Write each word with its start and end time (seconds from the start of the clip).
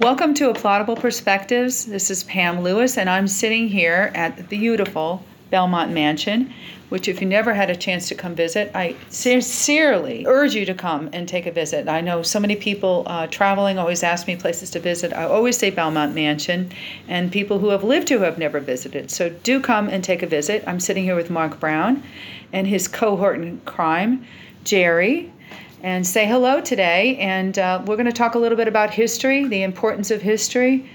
Welcome 0.00 0.34
to 0.34 0.52
Applaudable 0.52 1.00
Perspectives. 1.00 1.84
This 1.84 2.08
is 2.08 2.22
Pam 2.22 2.60
Lewis, 2.60 2.96
and 2.96 3.10
I'm 3.10 3.26
sitting 3.26 3.66
here 3.66 4.12
at 4.14 4.36
the 4.36 4.44
beautiful 4.44 5.24
Belmont 5.50 5.90
Mansion, 5.90 6.54
which, 6.88 7.08
if 7.08 7.20
you 7.20 7.26
never 7.26 7.52
had 7.52 7.68
a 7.68 7.74
chance 7.74 8.06
to 8.06 8.14
come 8.14 8.36
visit, 8.36 8.70
I 8.76 8.94
sincerely 9.08 10.24
urge 10.24 10.54
you 10.54 10.64
to 10.66 10.74
come 10.74 11.10
and 11.12 11.28
take 11.28 11.46
a 11.46 11.50
visit. 11.50 11.88
I 11.88 12.00
know 12.00 12.22
so 12.22 12.38
many 12.38 12.54
people 12.54 13.02
uh, 13.08 13.26
traveling 13.26 13.76
always 13.76 14.04
ask 14.04 14.28
me 14.28 14.36
places 14.36 14.70
to 14.70 14.78
visit. 14.78 15.12
I 15.12 15.24
always 15.24 15.58
say 15.58 15.68
Belmont 15.68 16.14
Mansion, 16.14 16.70
and 17.08 17.32
people 17.32 17.58
who 17.58 17.70
have 17.70 17.82
lived 17.82 18.08
who 18.08 18.20
have 18.20 18.38
never 18.38 18.60
visited. 18.60 19.10
So 19.10 19.30
do 19.30 19.60
come 19.60 19.88
and 19.88 20.04
take 20.04 20.22
a 20.22 20.28
visit. 20.28 20.62
I'm 20.68 20.78
sitting 20.78 21.02
here 21.02 21.16
with 21.16 21.28
Mark 21.28 21.58
Brown 21.58 22.04
and 22.52 22.68
his 22.68 22.86
cohort 22.86 23.40
in 23.40 23.60
crime, 23.62 24.24
Jerry 24.62 25.32
and 25.82 26.06
say 26.06 26.26
hello 26.26 26.60
today. 26.60 27.16
And 27.16 27.58
uh, 27.58 27.82
we're 27.86 27.96
going 27.96 28.06
to 28.06 28.12
talk 28.12 28.34
a 28.34 28.38
little 28.38 28.56
bit 28.56 28.68
about 28.68 28.90
history, 28.90 29.44
the 29.46 29.62
importance 29.62 30.10
of 30.10 30.22
history, 30.22 30.88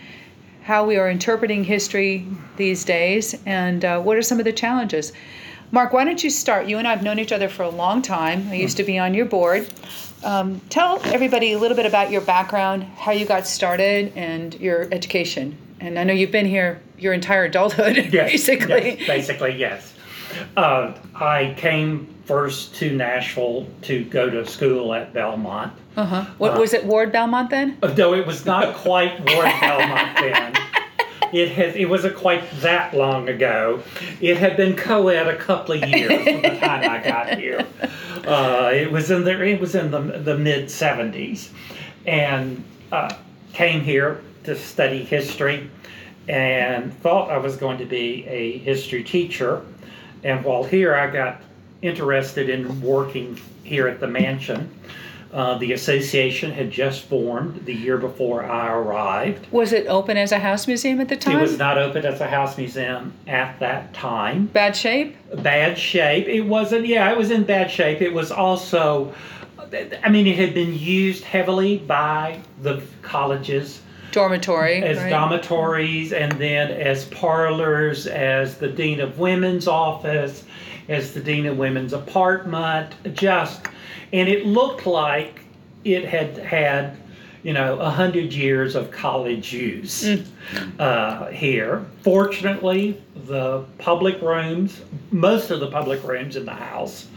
how 0.64 0.86
we 0.86 0.98
are 0.98 1.10
interpreting 1.10 1.64
history 1.64 2.26
these 2.58 2.84
days, 2.86 3.36
and 3.46 3.84
uh, 3.84 4.00
what 4.02 4.18
are 4.18 4.22
some 4.22 4.40
of 4.40 4.46
the 4.46 4.54
challenges. 4.54 5.12
Mark, 5.72 5.92
why 5.92 6.06
don't 6.06 6.24
you 6.24 6.30
start? 6.30 6.68
You 6.68 6.78
and 6.78 6.88
I 6.88 6.92
have 6.92 7.04
known 7.04 7.18
each 7.20 7.32
other 7.32 7.50
for 7.50 7.64
a 7.64 7.70
long 7.70 8.02
time. 8.02 8.48
I 8.50 8.56
used 8.56 8.78
to 8.78 8.84
be 8.84 9.00
on 9.00 9.14
your 9.14 9.26
board. 9.26 9.68
Um, 10.24 10.62
tell 10.70 11.02
everybody 11.06 11.54
a 11.54 11.58
little 11.60 11.76
bit 11.76 11.86
about 11.86 12.12
your 12.12 12.22
background, 12.22 12.84
how 12.84 13.12
you 13.12 13.26
got 13.26 13.48
started, 13.48 14.14
and 14.16 14.54
your 14.60 14.88
education. 14.94 15.58
And 15.80 15.98
I 16.00 16.04
know 16.04 16.14
you've 16.14 16.32
been 16.32 16.46
here 16.46 16.82
your 16.98 17.12
entire 17.14 17.46
adulthood, 17.46 17.98
Yes, 18.14 18.32
basically. 18.32 19.00
yes, 19.00 19.08
basically, 19.08 19.58
yes. 19.58 19.94
Uh, 20.56 20.94
I 21.16 21.56
came 21.58 22.13
first 22.26 22.76
to 22.76 22.96
Nashville 22.96 23.68
to 23.84 24.06
go 24.06 24.30
to 24.30 24.46
school 24.46 24.94
at 24.94 25.14
Belmont. 25.14 25.74
Uh 25.96 26.06
huh. 26.06 26.26
What 26.38 26.58
was 26.58 26.74
it, 26.74 26.86
Ward 26.86 27.12
Belmont 27.12 27.50
then? 27.50 27.78
No, 27.98 28.14
it 28.14 28.26
was 28.26 28.46
not 28.46 28.76
quite 28.76 29.20
Ward 29.20 29.52
Belmont 29.60 30.18
then. 30.20 30.54
It 31.34 31.50
had 31.50 31.76
it 31.76 31.86
wasn't 31.86 32.16
quite 32.16 32.44
that 32.62 32.94
long 32.94 33.28
ago. 33.28 33.82
It 34.22 34.38
had 34.38 34.56
been 34.56 34.76
co-ed 34.76 35.28
a 35.28 35.36
couple 35.36 35.76
of 35.76 35.90
years 35.90 36.24
from 36.24 36.42
the 36.44 36.60
time 36.60 36.90
I 36.90 37.04
got 37.04 37.40
here. 37.40 37.66
Uh, 38.26 38.72
it 38.74 38.92
was 38.92 39.10
in 39.10 39.24
the 39.24 39.44
it 39.44 39.60
was 39.60 39.74
in 39.74 39.90
the 39.90 40.00
the 40.00 40.38
mid 40.38 40.66
'70s, 40.66 41.50
and 42.06 42.64
uh, 42.92 43.16
came 43.52 43.82
here 43.82 44.22
to 44.44 44.56
study 44.56 45.04
history, 45.04 45.70
and 46.28 46.94
thought 47.00 47.32
I 47.32 47.38
was 47.38 47.58
going 47.58 47.80
to 47.80 47.86
be 47.86 48.26
a 48.28 48.60
history 48.60 49.04
teacher. 49.04 49.66
And 50.24 50.44
while 50.46 50.64
here, 50.64 50.94
I 50.96 51.10
got 51.10 51.42
interested 51.84 52.50
in 52.50 52.82
working 52.82 53.40
here 53.64 53.88
at 53.88 54.00
the 54.00 54.08
mansion. 54.08 54.72
Uh, 55.34 55.58
the 55.58 55.74
association 55.74 56.52
had 56.52 56.70
just 56.70 57.06
formed 57.06 57.66
the 57.66 57.74
year 57.74 57.98
before 57.98 58.46
I 58.46 58.72
arrived. 58.72 59.48
Was 59.52 59.74
it 59.74 59.88
open 59.88 60.16
as 60.16 60.32
a 60.32 60.38
house 60.38 60.68
museum 60.68 61.02
at 61.02 61.10
the 61.10 61.18
time? 61.18 61.38
It 61.38 61.42
was 61.42 61.58
not 61.58 61.80
open 61.80 62.06
as 62.06 62.22
a 62.22 62.28
house 62.28 62.56
museum 62.56 63.12
at 63.26 63.60
that 63.60 63.96
time. 63.96 64.46
Bad 64.46 64.76
shape? 64.76 65.18
Bad 65.42 65.76
shape. 65.76 66.28
It 66.28 66.42
wasn't, 66.42 66.86
yeah, 66.86 67.12
it 67.12 67.18
was 67.18 67.32
in 67.32 67.46
bad 67.46 67.72
shape. 67.72 68.00
It 68.00 68.14
was 68.14 68.32
also, 68.32 69.12
I 70.04 70.10
mean, 70.10 70.28
it 70.28 70.38
had 70.38 70.54
been 70.54 70.78
used 70.78 71.24
heavily 71.24 71.80
by 71.80 72.40
the 72.62 72.84
colleges 73.02 73.82
Dormitory. 74.12 74.84
as 74.84 75.00
right? 75.00 75.10
dormitories 75.10 76.14
and 76.14 76.32
then 76.34 76.70
as 76.70 77.06
parlors, 77.06 78.06
as 78.06 78.60
the 78.60 78.68
dean 78.68 79.00
of 79.00 79.18
women's 79.18 79.68
office, 79.68 80.44
as 80.90 81.14
the 81.14 81.20
dean 81.20 81.46
of 81.46 81.58
women's 81.58 81.94
apartment, 81.94 82.94
just, 83.14 83.68
and 84.12 84.30
it 84.30 84.46
looked 84.46 84.86
like 84.86 85.42
it 85.84 86.06
had 86.06 86.38
had, 86.38 86.98
you 87.44 87.54
know, 87.54 87.80
a 87.80 87.90
hundred 87.90 88.34
years 88.34 88.76
of 88.76 88.92
college 88.92 89.54
use 89.54 90.24
uh, 90.80 91.28
here. 91.28 91.86
Fortunately, 92.02 93.02
the 93.28 93.64
public 93.78 94.22
rooms, 94.22 94.82
most 95.12 95.52
of 95.52 95.60
the 95.60 95.68
public 95.72 96.04
rooms 96.04 96.36
in 96.36 96.46
the 96.46 96.54
house, 96.54 97.08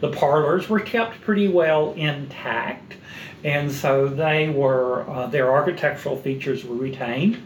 the 0.00 0.10
parlors 0.10 0.68
were 0.68 0.80
kept 0.80 1.20
pretty 1.22 1.48
well 1.48 1.92
intact 1.94 2.94
and 3.44 3.70
so 3.70 4.08
they 4.08 4.48
were 4.48 5.08
uh, 5.08 5.26
their 5.26 5.52
architectural 5.52 6.16
features 6.16 6.64
were 6.64 6.76
retained. 6.76 7.40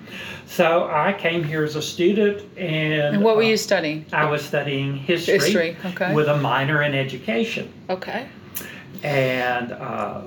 So 0.47 0.89
I 0.91 1.13
came 1.13 1.43
here 1.45 1.65
as 1.65 1.77
a 1.77 1.83
student, 1.83 2.43
and, 2.57 3.17
And 3.17 3.25
what 3.25 3.37
were 3.37 3.43
uh, 3.43 3.49
you 3.49 3.57
studying? 3.57 4.07
I 4.13 4.31
was 4.31 4.43
studying 4.43 4.97
history, 4.97 5.35
History, 5.35 5.77
okay. 5.85 6.15
with 6.15 6.29
a 6.29 6.39
minor 6.39 6.83
in 6.83 6.95
education, 6.95 7.71
Okay. 7.91 8.29
and 9.03 9.73
uh, 9.73 10.23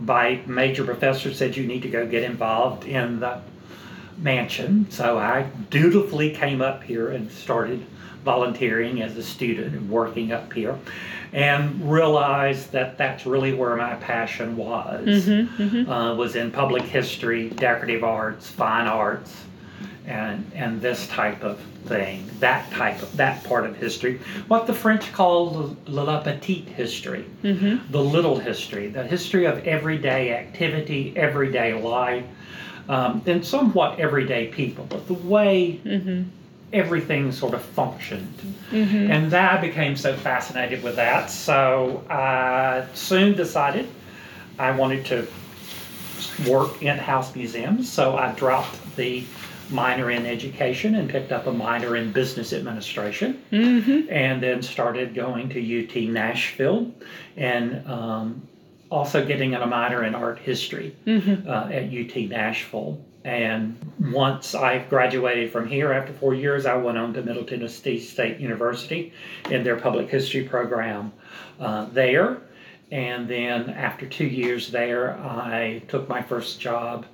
my 0.00 0.40
major 0.46 0.84
professor 0.84 1.32
said 1.32 1.56
you 1.56 1.66
need 1.66 1.82
to 1.82 1.88
go 1.88 2.06
get 2.06 2.24
involved 2.24 2.84
in 2.84 3.20
the 3.20 3.40
mansion. 4.18 4.90
So 4.90 5.16
I 5.16 5.42
dutifully 5.70 6.30
came 6.34 6.60
up 6.60 6.82
here 6.82 7.10
and 7.10 7.30
started 7.30 7.86
volunteering 8.32 9.00
as 9.00 9.16
a 9.16 9.22
student 9.22 9.74
and 9.74 9.88
working 9.88 10.32
up 10.32 10.52
here 10.52 10.76
and 11.32 11.90
realized 11.90 12.70
that 12.72 12.98
that's 12.98 13.24
really 13.24 13.54
where 13.54 13.74
my 13.76 13.94
passion 13.96 14.54
was 14.56 15.06
Mm-hmm, 15.26 15.90
uh, 15.90 16.14
was 16.14 16.36
in 16.36 16.50
public 16.50 16.82
history 16.82 17.48
decorative 17.50 18.04
arts 18.04 18.44
fine 18.50 18.86
arts 18.86 19.32
and 20.06 20.44
and 20.54 20.80
this 20.82 21.06
type 21.08 21.42
of 21.50 21.58
thing 21.86 22.16
that 22.40 22.70
type 22.70 23.00
of 23.02 23.10
that 23.16 23.42
part 23.44 23.64
of 23.68 23.72
history 23.76 24.14
what 24.48 24.66
the 24.66 24.74
french 24.84 25.10
call 25.18 25.76
la, 25.86 26.02
la 26.02 26.20
petite 26.20 26.68
history 26.82 27.24
Mm-hmm. 27.42 27.90
the 27.96 28.04
little 28.16 28.38
history 28.50 28.88
the 28.88 29.04
history 29.16 29.44
of 29.46 29.56
everyday 29.76 30.22
activity 30.42 31.02
everyday 31.16 31.72
life 31.98 32.26
um, 32.90 33.22
and 33.26 33.40
somewhat 33.44 33.98
everyday 34.06 34.44
people 34.60 34.84
but 34.94 35.02
the 35.06 35.18
way 35.34 35.80
Mm-hmm. 35.84 36.22
Everything 36.72 37.32
sort 37.32 37.54
of 37.54 37.62
functioned. 37.62 38.34
Mm-hmm. 38.70 39.10
And 39.10 39.30
that 39.30 39.58
I 39.58 39.60
became 39.60 39.96
so 39.96 40.14
fascinated 40.16 40.82
with 40.82 40.96
that. 40.96 41.30
So 41.30 42.04
I 42.10 42.84
soon 42.94 43.34
decided 43.36 43.88
I 44.58 44.70
wanted 44.72 45.04
to 45.06 45.26
work 46.48 46.82
in 46.82 46.98
house 46.98 47.34
museums. 47.34 47.90
So 47.90 48.16
I 48.16 48.32
dropped 48.32 48.96
the 48.96 49.24
minor 49.70 50.10
in 50.10 50.24
education 50.26 50.94
and 50.94 51.10
picked 51.10 51.30
up 51.32 51.46
a 51.46 51.52
minor 51.52 51.96
in 51.96 52.10
business 52.12 52.52
administration 52.52 53.42
Mm-hmm. 53.52 54.10
and 54.10 54.42
then 54.42 54.62
started 54.62 55.14
going 55.14 55.48
to 55.50 55.84
UT 55.84 55.94
Nashville 56.10 56.90
and 57.36 57.86
um, 57.86 58.42
also 58.90 59.24
getting 59.26 59.54
a 59.54 59.66
minor 59.66 60.04
in 60.04 60.14
art 60.14 60.38
history 60.38 60.94
Mm-hmm. 61.06 61.48
uh, 61.48 61.68
at 61.70 61.84
UT 61.92 62.30
Nashville. 62.30 62.98
And 63.24 63.76
once 64.12 64.54
I 64.54 64.78
graduated 64.78 65.52
from 65.52 65.66
here 65.68 65.92
after 65.92 66.12
four 66.12 66.34
years, 66.34 66.66
I 66.66 66.76
went 66.76 66.96
on 66.98 67.12
to 67.14 67.22
Middle 67.22 67.44
Tennessee 67.44 67.98
State 68.00 68.38
University 68.38 69.12
in 69.50 69.62
their 69.64 69.76
public 69.76 70.08
history 70.08 70.44
program 70.44 71.12
uh, 71.60 71.86
there. 71.86 72.38
And 72.90 73.28
then 73.28 73.70
after 73.70 74.06
two 74.06 74.26
years 74.26 74.70
there, 74.70 75.18
I 75.18 75.82
took 75.88 76.08
my 76.08 76.22
first 76.22 76.60
job 76.60 77.04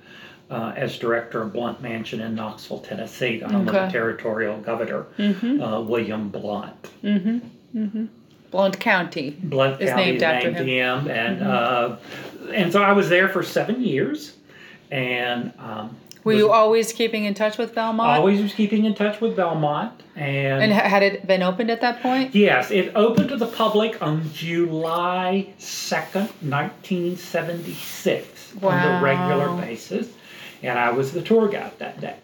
uh, 0.49 0.73
as 0.77 0.97
director 0.99 1.41
of 1.41 1.51
Blount 1.51 1.81
Mansion 1.81 2.21
in 2.21 2.35
Knoxville, 2.35 2.79
Tennessee, 2.79 3.39
the 3.39 3.49
home 3.49 3.67
of 3.67 3.73
the 3.73 3.87
territorial 3.87 4.57
governor, 4.59 5.07
Mm-hmm. 5.17 5.61
uh, 5.61 5.81
William 5.81 6.29
Blount. 6.29 6.83
Mm-hmm. 7.03 7.39
Mm-hmm. 7.77 8.05
Blount 8.51 8.79
County. 8.79 9.31
Blount 9.31 9.81
Is 9.81 9.89
County 9.89 10.05
named 10.11 10.23
after 10.23 10.51
him. 10.51 10.65
him, 10.67 11.07
and 11.09 11.41
uh, 11.43 11.97
and 12.53 12.71
so 12.71 12.81
I 12.83 12.93
was 12.93 13.09
there 13.09 13.27
for 13.27 13.43
seven 13.43 13.81
years, 13.81 14.37
and 14.91 15.51
um, 15.59 15.95
Were 16.23 16.33
you 16.33 16.51
always 16.51 16.91
keeping 16.93 17.25
in 17.25 17.33
touch 17.33 17.57
with 17.57 17.73
Belmont? 17.75 18.09
always 18.09 18.41
was 18.41 18.53
keeping 18.53 18.85
in 18.85 18.93
touch 18.95 19.21
with 19.21 19.35
Belmont, 19.35 20.01
and, 20.15 20.63
And 20.63 20.71
had 20.73 21.03
it 21.03 21.27
been 21.27 21.43
opened 21.43 21.69
at 21.71 21.81
that 21.81 22.01
point? 22.01 22.33
yes, 22.35 22.71
it 22.71 22.91
opened 22.95 23.29
to 23.29 23.37
the 23.37 23.47
public 23.47 24.01
on 24.01 24.31
July 24.33 25.47
second, 25.57 26.29
nineteen 26.41 27.17
seventy 27.17 27.73
six, 27.73 28.53
on 28.55 28.61
Wow. 28.61 28.99
the 28.99 29.03
regular 29.03 29.61
basis, 29.61 30.07
and 30.63 30.77
I 30.79 30.91
was 30.91 31.11
the 31.11 31.21
tour 31.21 31.47
guide 31.47 31.77
that 31.79 31.99
day. 32.01 32.15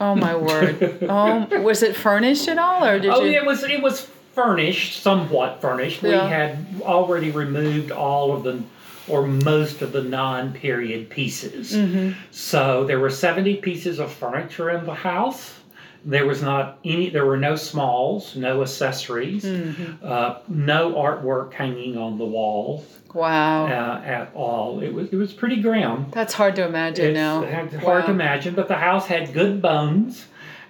Oh 0.00 0.14
my 0.14 0.34
word. 0.34 0.98
Oh, 1.10 1.60
was 1.60 1.82
it 1.82 1.94
furnished 1.96 2.48
at 2.48 2.58
all, 2.58 2.84
or 2.84 2.98
did 2.98 3.10
oh, 3.10 3.22
you? 3.22 3.32
it 3.32 3.44
was 3.44 3.62
it 3.64 3.82
was 3.82 4.08
furnished, 4.34 5.02
somewhat 5.02 5.60
furnished. 5.60 6.02
Yeah. 6.02 6.24
We 6.24 6.30
had 6.30 6.66
already 6.82 7.30
removed 7.30 7.90
all 7.90 8.32
of 8.32 8.42
the 8.44 8.62
or 9.10 9.26
most 9.26 9.82
of 9.82 9.92
the 9.92 10.02
non-period 10.02 11.10
pieces. 11.10 11.72
Mm-hmm. 11.72 12.12
So 12.30 12.84
there 12.84 13.00
were 13.00 13.10
70 13.10 13.56
pieces 13.56 13.98
of 13.98 14.12
furniture 14.12 14.70
in 14.70 14.86
the 14.86 14.94
house. 14.94 15.56
There 16.04 16.24
was 16.26 16.40
not 16.40 16.78
any. 16.82 17.10
There 17.10 17.26
were 17.26 17.36
no 17.36 17.56
smalls, 17.56 18.34
no 18.34 18.62
accessories, 18.62 19.44
Mm-hmm. 19.44 20.02
uh, 20.02 20.36
no 20.48 20.92
artwork 20.94 21.52
hanging 21.52 21.98
on 21.98 22.16
the 22.16 22.24
walls 22.24 22.86
Wow. 23.12 23.66
uh, 23.66 24.00
at 24.02 24.30
all. 24.34 24.80
It 24.80 24.94
was 24.94 25.08
it 25.12 25.16
was 25.16 25.34
pretty 25.34 25.60
grim. 25.60 26.06
That's 26.10 26.32
hard 26.32 26.56
to 26.56 26.64
imagine 26.64 27.04
It's 27.10 27.14
now. 27.16 27.44
hard 27.84 28.06
to 28.06 28.12
imagine, 28.12 28.54
but 28.54 28.66
the 28.68 28.76
house 28.76 29.06
had 29.06 29.34
good 29.34 29.60
bones, 29.60 30.24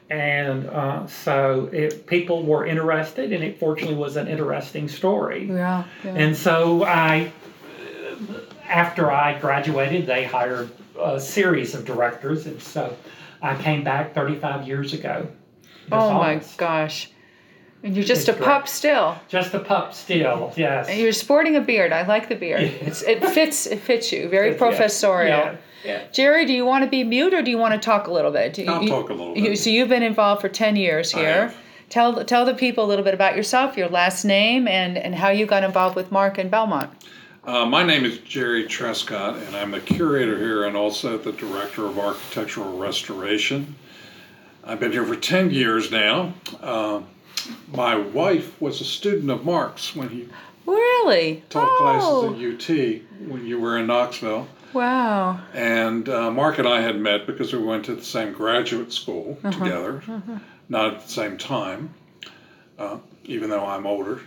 and 0.08 0.66
uh, 0.68 1.06
so 1.06 1.68
it, 1.72 2.06
people 2.08 2.42
were 2.42 2.66
interested, 2.66 3.32
and 3.32 3.44
it 3.44 3.60
fortunately 3.60 3.94
was 3.96 4.16
an 4.16 4.26
interesting 4.26 4.88
story. 4.88 5.44
Yeah. 5.46 5.84
yeah. 6.04 6.14
And 6.14 6.36
so 6.36 6.82
I, 6.84 7.30
after 8.68 9.10
I 9.10 9.38
graduated, 9.38 10.06
they 10.06 10.24
hired 10.24 10.70
a 11.00 11.18
series 11.20 11.74
of 11.74 11.84
directors, 11.84 12.46
and 12.46 12.60
so 12.60 12.96
I 13.42 13.54
came 13.60 13.82
back 13.84 14.14
35 14.14 14.66
years 14.66 14.92
ago. 14.92 15.26
this 15.84 15.88
Oh 15.92 16.12
my 16.14 16.40
gosh. 16.56 17.10
And 17.82 17.96
you're 17.96 18.04
just 18.04 18.28
It's 18.28 18.38
a 18.38 18.42
pup 18.42 18.68
still. 18.68 19.16
Just 19.28 19.54
a 19.54 19.58
pup 19.58 19.94
still, 19.94 20.52
yes. 20.54 20.88
And 20.88 21.00
you're 21.00 21.12
sporting 21.12 21.56
a 21.56 21.62
beard. 21.62 21.92
I 21.92 22.06
like 22.06 22.28
the 22.28 22.34
beard. 22.34 22.60
Yeah. 22.62 22.68
It's, 22.88 23.02
it 23.02 23.24
fits 23.24 23.66
it 23.66 23.78
fits 23.80 24.12
you. 24.12 24.28
Very 24.28 24.50
Yeah, 24.52 24.58
professorial. 24.58 25.38
Yeah, 25.38 25.56
yeah. 25.82 26.02
Jerry, 26.12 26.44
do 26.44 26.52
you 26.52 26.66
want 26.66 26.84
to 26.84 26.90
be 26.90 27.04
mute 27.04 27.32
or 27.32 27.40
do 27.40 27.50
you 27.50 27.56
want 27.56 27.72
to 27.72 27.80
talk 27.80 28.06
a 28.06 28.12
little 28.12 28.30
bit? 28.30 28.58
You- 28.58 28.66
I'll 28.70 28.82
you- 28.82 28.88
talk 28.90 29.08
a 29.08 29.14
little 29.14 29.36
you- 29.36 29.56
so 29.56 29.70
you've 29.70 29.88
been 29.88 30.02
involved 30.02 30.42
for 30.42 30.50
10 30.50 30.76
years 30.76 31.14
I 31.14 31.18
here. 31.20 31.32
have. 31.48 31.56
Tell 31.88 32.22
tell 32.24 32.44
the 32.44 32.54
people 32.54 32.84
a 32.84 32.88
little 32.88 33.04
bit 33.04 33.14
about 33.14 33.34
yourself, 33.34 33.76
your 33.78 33.88
last 33.88 34.24
name, 34.26 34.68
and, 34.68 34.96
and 34.98 35.14
how 35.14 35.30
you 35.30 35.46
got 35.46 35.64
involved 35.64 35.96
with 35.96 36.12
Mark 36.12 36.36
and 36.38 36.50
Belmont. 36.50 36.90
Uh, 37.44 37.64
my 37.64 37.82
name 37.82 38.04
is 38.04 38.18
Jerry 38.18 38.64
Trescott, 38.66 39.36
and 39.46 39.56
I'm 39.56 39.70
the 39.70 39.80
curator 39.80 40.36
here 40.38 40.64
and 40.64 40.76
also 40.76 41.16
the 41.16 41.32
director 41.32 41.86
of 41.86 41.98
architectural 41.98 42.76
restoration. 42.76 43.74
I've 44.62 44.78
been 44.78 44.92
here 44.92 45.06
for 45.06 45.16
10 45.16 45.50
years 45.50 45.90
now. 45.90 46.34
Uh, 46.60 47.00
my 47.72 47.96
wife 47.96 48.60
was 48.60 48.80
a 48.80 48.84
student 48.84 49.30
of 49.30 49.44
Mark's 49.44 49.96
when 49.96 50.10
he 50.10 50.28
Really? 50.66 51.42
taught 51.48 51.66
oh, 51.68 52.34
classes 52.36 52.68
at 52.68 52.70
UT 52.70 53.28
when 53.28 53.46
you 53.46 53.58
were 53.58 53.78
in 53.78 53.86
Knoxville. 53.86 54.46
wow. 54.74 55.40
And 55.54 56.08
uh, 56.10 56.30
Mark 56.30 56.58
and 56.58 56.68
I 56.68 56.82
had 56.82 57.00
met 57.00 57.26
because 57.26 57.52
we 57.54 57.58
went 57.60 57.86
to 57.86 57.94
the 57.94 58.04
same 58.04 58.32
graduate 58.34 58.92
school 58.92 59.38
together, 59.50 60.02
not 60.68 60.94
at 60.94 61.02
the 61.06 61.08
same 61.10 61.38
time, 61.38 61.92
uh, 62.78 62.98
even 63.24 63.48
though 63.48 63.64
I'm 63.64 63.86
older. 63.86 64.20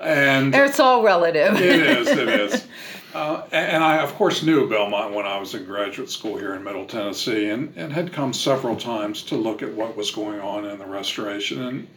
And 0.00 0.54
It's 0.54 0.80
all 0.80 1.02
relative. 1.02 1.56
it 1.60 1.80
is, 1.86 2.08
it 2.08 2.28
is. 2.28 2.66
Uh, 3.14 3.42
and 3.52 3.82
I, 3.82 3.98
of 4.02 4.14
course, 4.14 4.42
knew 4.42 4.68
Belmont 4.68 5.14
when 5.14 5.26
I 5.26 5.38
was 5.38 5.54
in 5.54 5.64
graduate 5.64 6.10
school 6.10 6.36
here 6.36 6.54
in 6.54 6.62
Middle 6.62 6.84
Tennessee 6.86 7.48
and, 7.48 7.72
and 7.76 7.92
had 7.92 8.12
come 8.12 8.32
several 8.32 8.76
times 8.76 9.22
to 9.24 9.36
look 9.36 9.62
at 9.62 9.72
what 9.72 9.96
was 9.96 10.10
going 10.10 10.40
on 10.40 10.66
in 10.66 10.78
the 10.78 10.86
restoration 10.86 11.62
and, 11.62 11.88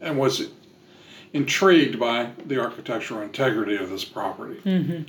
and 0.00 0.18
was 0.18 0.48
intrigued 1.34 2.00
by 2.00 2.30
the 2.46 2.58
architectural 2.60 3.20
integrity 3.20 3.76
of 3.76 3.90
this 3.90 4.04
property. 4.04 5.04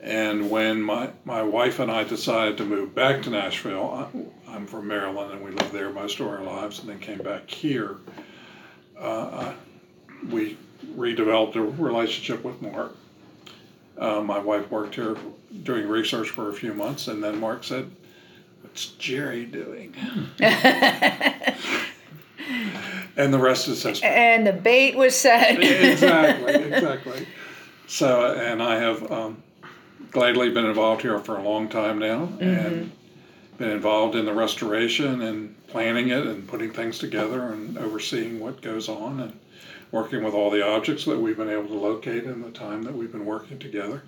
And 0.00 0.50
when 0.50 0.82
my, 0.82 1.10
my 1.24 1.42
wife 1.42 1.78
and 1.78 1.90
I 1.90 2.04
decided 2.04 2.58
to 2.58 2.64
move 2.66 2.94
back 2.94 3.22
to 3.22 3.30
Nashville, 3.30 3.90
I, 3.90 4.52
I'm 4.54 4.66
from 4.66 4.86
Maryland 4.86 5.32
and 5.32 5.42
we 5.42 5.50
lived 5.50 5.72
there 5.72 5.90
most 5.90 6.20
of 6.20 6.26
our 6.26 6.42
lives 6.42 6.80
and 6.80 6.88
then 6.90 6.98
came 7.00 7.18
back 7.18 7.48
here, 7.50 7.96
we 10.30 10.56
redeveloped 10.96 11.56
a 11.56 11.62
relationship 11.62 12.44
with 12.44 12.60
Mark. 12.62 12.94
Uh, 13.96 14.20
my 14.20 14.38
wife 14.38 14.70
worked 14.70 14.96
here 14.96 15.16
doing 15.62 15.88
research 15.88 16.30
for 16.30 16.50
a 16.50 16.52
few 16.52 16.74
months, 16.74 17.08
and 17.08 17.22
then 17.22 17.38
Mark 17.38 17.64
said, 17.64 17.90
What's 18.62 18.86
Jerry 18.86 19.44
doing? 19.44 19.94
and 20.40 21.54
the 23.32 23.38
rest 23.38 23.68
is 23.68 23.82
history. 23.82 24.08
and 24.08 24.46
the 24.46 24.52
bait 24.52 24.96
was 24.96 25.14
set. 25.14 25.60
exactly, 25.60 26.54
exactly. 26.72 27.26
So, 27.86 28.34
and 28.34 28.62
I 28.62 28.76
have 28.76 29.12
um, 29.12 29.42
gladly 30.10 30.50
been 30.50 30.66
involved 30.66 31.02
here 31.02 31.18
for 31.20 31.36
a 31.36 31.42
long 31.42 31.68
time 31.68 31.98
now, 31.98 32.30
and 32.40 32.90
been 33.58 33.70
involved 33.70 34.16
in 34.16 34.24
the 34.24 34.32
restoration 34.32 35.22
and 35.22 35.54
planning 35.68 36.08
it 36.08 36.26
and 36.26 36.48
putting 36.48 36.72
things 36.72 36.98
together 36.98 37.48
and 37.48 37.78
overseeing 37.78 38.40
what 38.40 38.60
goes 38.60 38.88
on 38.88 39.20
and 39.20 39.38
working 39.92 40.24
with 40.24 40.34
all 40.34 40.50
the 40.50 40.66
objects 40.66 41.04
that 41.04 41.18
we've 41.18 41.36
been 41.36 41.48
able 41.48 41.68
to 41.68 41.74
locate 41.74 42.24
in 42.24 42.42
the 42.42 42.50
time 42.50 42.82
that 42.82 42.94
we've 42.94 43.12
been 43.12 43.24
working 43.26 43.58
together. 43.58 44.02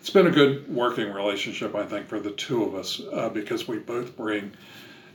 It's 0.00 0.10
been 0.10 0.26
a 0.26 0.30
good 0.30 0.66
working 0.72 1.12
relationship, 1.12 1.74
I 1.74 1.84
think, 1.84 2.08
for 2.08 2.20
the 2.20 2.30
two 2.30 2.64
of 2.64 2.74
us 2.74 3.02
uh, 3.12 3.28
because 3.28 3.68
we 3.68 3.78
both 3.78 4.16
bring 4.16 4.52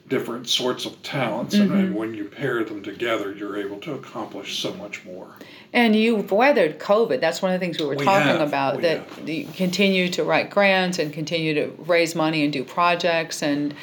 different 0.08 0.48
sorts 0.48 0.86
of 0.86 1.02
talents, 1.04 1.54
and, 1.54 1.72
and 1.72 1.96
when 1.96 2.14
you 2.14 2.26
pair 2.26 2.64
them 2.64 2.84
together, 2.84 3.34
you're 3.34 3.58
able 3.58 3.78
to 3.78 3.94
accomplish 3.94 4.60
so 4.60 4.74
much 4.74 5.06
more. 5.06 5.28
And 5.72 5.96
you've 5.96 6.32
weathered 6.32 6.80
COVID. 6.80 7.22
That's 7.22 7.42
one 7.42 7.54
of 7.54 7.60
the 7.60 7.66
things 7.66 7.80
we 7.80 7.86
were 7.86 7.96
We 7.96 8.04
talking 8.04 8.28
have, 8.28 8.42
about. 8.42 8.78
we 8.78 8.82
that 8.82 9.08
have. 9.08 9.30
you 9.30 9.46
continue 9.46 10.10
to 10.10 10.24
write 10.24 10.50
grants 10.50 11.00
and 11.00 11.14
continue 11.14 11.54
to 11.54 11.68
raise 11.84 12.14
money 12.14 12.44
and 12.44 12.52
do 12.52 12.64
projects. 12.66 13.42
And 13.42 13.74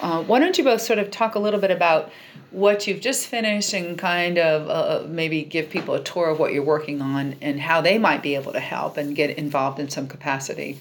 uh, 0.00 0.22
why 0.22 0.38
don't 0.38 0.56
you 0.56 0.62
both 0.62 0.82
sort 0.82 1.00
of 1.00 1.10
talk 1.10 1.34
a 1.34 1.40
little 1.40 1.58
bit 1.58 1.72
about 1.72 2.12
what 2.52 2.86
you've 2.86 3.00
just 3.00 3.26
finished 3.26 3.72
and 3.72 3.98
kind 3.98 4.38
of 4.38 4.68
uh, 4.68 5.06
maybe 5.08 5.42
give 5.42 5.68
people 5.70 5.94
a 5.94 6.04
tour 6.04 6.28
of 6.28 6.38
what 6.38 6.52
you're 6.52 6.62
working 6.62 7.00
on 7.02 7.34
and 7.40 7.58
how 7.60 7.80
they 7.80 7.98
might 7.98 8.22
be 8.22 8.34
able 8.34 8.52
to 8.52 8.60
help 8.60 8.96
and 8.96 9.16
get 9.16 9.30
involved 9.36 9.80
in 9.80 9.88
some 9.88 10.06
capacity. 10.06 10.80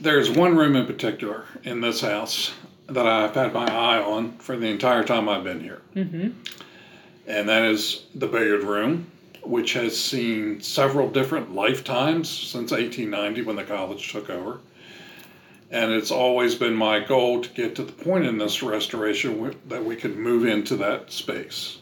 There's 0.00 0.30
one 0.30 0.56
room 0.56 0.76
in 0.76 0.86
particular 0.86 1.44
in 1.64 1.80
this 1.80 2.00
house 2.02 2.52
that 2.94 3.06
I've 3.06 3.34
had 3.34 3.52
my 3.52 3.66
eye 3.66 4.02
on 4.02 4.32
for 4.38 4.56
the 4.56 4.68
entire 4.68 5.04
time 5.04 5.28
I've 5.28 5.44
been 5.44 5.60
here. 5.60 5.82
Mm-hmm. 5.94 6.30
And 7.26 7.48
that 7.48 7.64
is 7.64 8.04
the 8.14 8.26
billiard 8.26 8.64
room, 8.64 9.10
which 9.42 9.72
has 9.74 9.98
seen 9.98 10.60
several 10.60 11.08
different 11.08 11.54
lifetimes 11.54 12.28
since 12.28 12.70
1890 12.70 13.42
when 13.42 13.56
the 13.56 13.64
college 13.64 14.10
took 14.10 14.28
over. 14.30 14.60
And 15.70 15.90
it's 15.90 16.10
always 16.10 16.54
been 16.54 16.74
my 16.74 17.00
goal 17.00 17.40
to 17.42 17.48
get 17.48 17.76
to 17.76 17.84
the 17.84 17.92
point 17.92 18.26
in 18.26 18.36
this 18.36 18.62
restoration 18.62 19.56
that 19.68 19.84
we 19.84 19.96
could 19.96 20.16
move 20.16 20.44
into 20.44 20.76
that 20.76 21.10
space. 21.10 21.78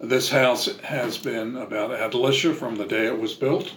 This 0.00 0.30
house 0.30 0.78
has 0.80 1.18
been 1.18 1.56
about 1.56 1.90
Adelicia 1.90 2.54
from 2.54 2.76
the 2.76 2.86
day 2.86 3.06
it 3.06 3.18
was 3.18 3.34
built. 3.34 3.72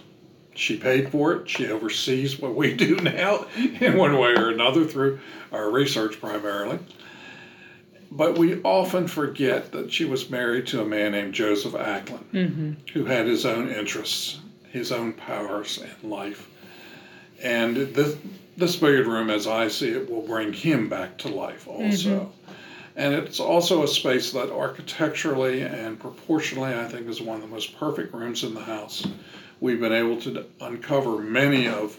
She 0.54 0.76
paid 0.76 1.10
for 1.10 1.32
it. 1.34 1.48
She 1.48 1.68
oversees 1.68 2.38
what 2.38 2.54
we 2.54 2.74
do 2.74 2.96
now 2.96 3.46
in 3.56 3.96
one 3.96 4.18
way 4.18 4.34
or 4.34 4.50
another 4.50 4.84
through 4.84 5.20
our 5.52 5.70
research 5.70 6.20
primarily. 6.20 6.78
But 8.12 8.36
we 8.36 8.60
often 8.62 9.06
forget 9.06 9.70
that 9.72 9.92
she 9.92 10.04
was 10.04 10.30
married 10.30 10.66
to 10.68 10.82
a 10.82 10.84
man 10.84 11.12
named 11.12 11.32
Joseph 11.32 11.74
Acklen, 11.74 12.24
mm-hmm. 12.32 12.72
who 12.92 13.04
had 13.04 13.26
his 13.26 13.46
own 13.46 13.68
interests, 13.68 14.40
his 14.70 14.90
own 14.90 15.12
powers 15.12 15.78
in 15.78 16.10
life. 16.10 16.48
And 17.40 17.76
this, 17.76 18.16
this 18.56 18.76
billiard 18.76 19.06
room, 19.06 19.30
as 19.30 19.46
I 19.46 19.68
see 19.68 19.90
it, 19.90 20.10
will 20.10 20.22
bring 20.22 20.52
him 20.52 20.88
back 20.88 21.18
to 21.18 21.28
life 21.28 21.68
also. 21.68 22.20
Mm-hmm. 22.20 22.52
And 22.96 23.14
it's 23.14 23.38
also 23.38 23.84
a 23.84 23.88
space 23.88 24.32
that 24.32 24.50
architecturally 24.50 25.62
and 25.62 25.98
proportionally, 25.98 26.74
I 26.74 26.86
think, 26.86 27.08
is 27.08 27.22
one 27.22 27.36
of 27.36 27.42
the 27.42 27.48
most 27.48 27.78
perfect 27.78 28.12
rooms 28.12 28.42
in 28.42 28.54
the 28.54 28.60
house. 28.60 29.06
We've 29.60 29.80
been 29.80 29.92
able 29.92 30.20
to 30.22 30.46
uncover 30.60 31.18
many 31.18 31.68
of 31.68 31.98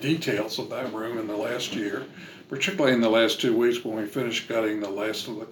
details 0.00 0.58
of 0.58 0.70
that 0.70 0.92
room 0.92 1.18
in 1.18 1.26
the 1.26 1.36
last 1.36 1.74
year, 1.74 2.04
particularly 2.48 2.94
in 2.94 3.00
the 3.00 3.10
last 3.10 3.40
two 3.40 3.56
weeks 3.56 3.84
when 3.84 3.96
we 3.96 4.06
finished 4.06 4.48
gutting 4.48 4.80
the 4.80 4.90
last 4.90 5.28
of 5.28 5.36
the 5.36 5.46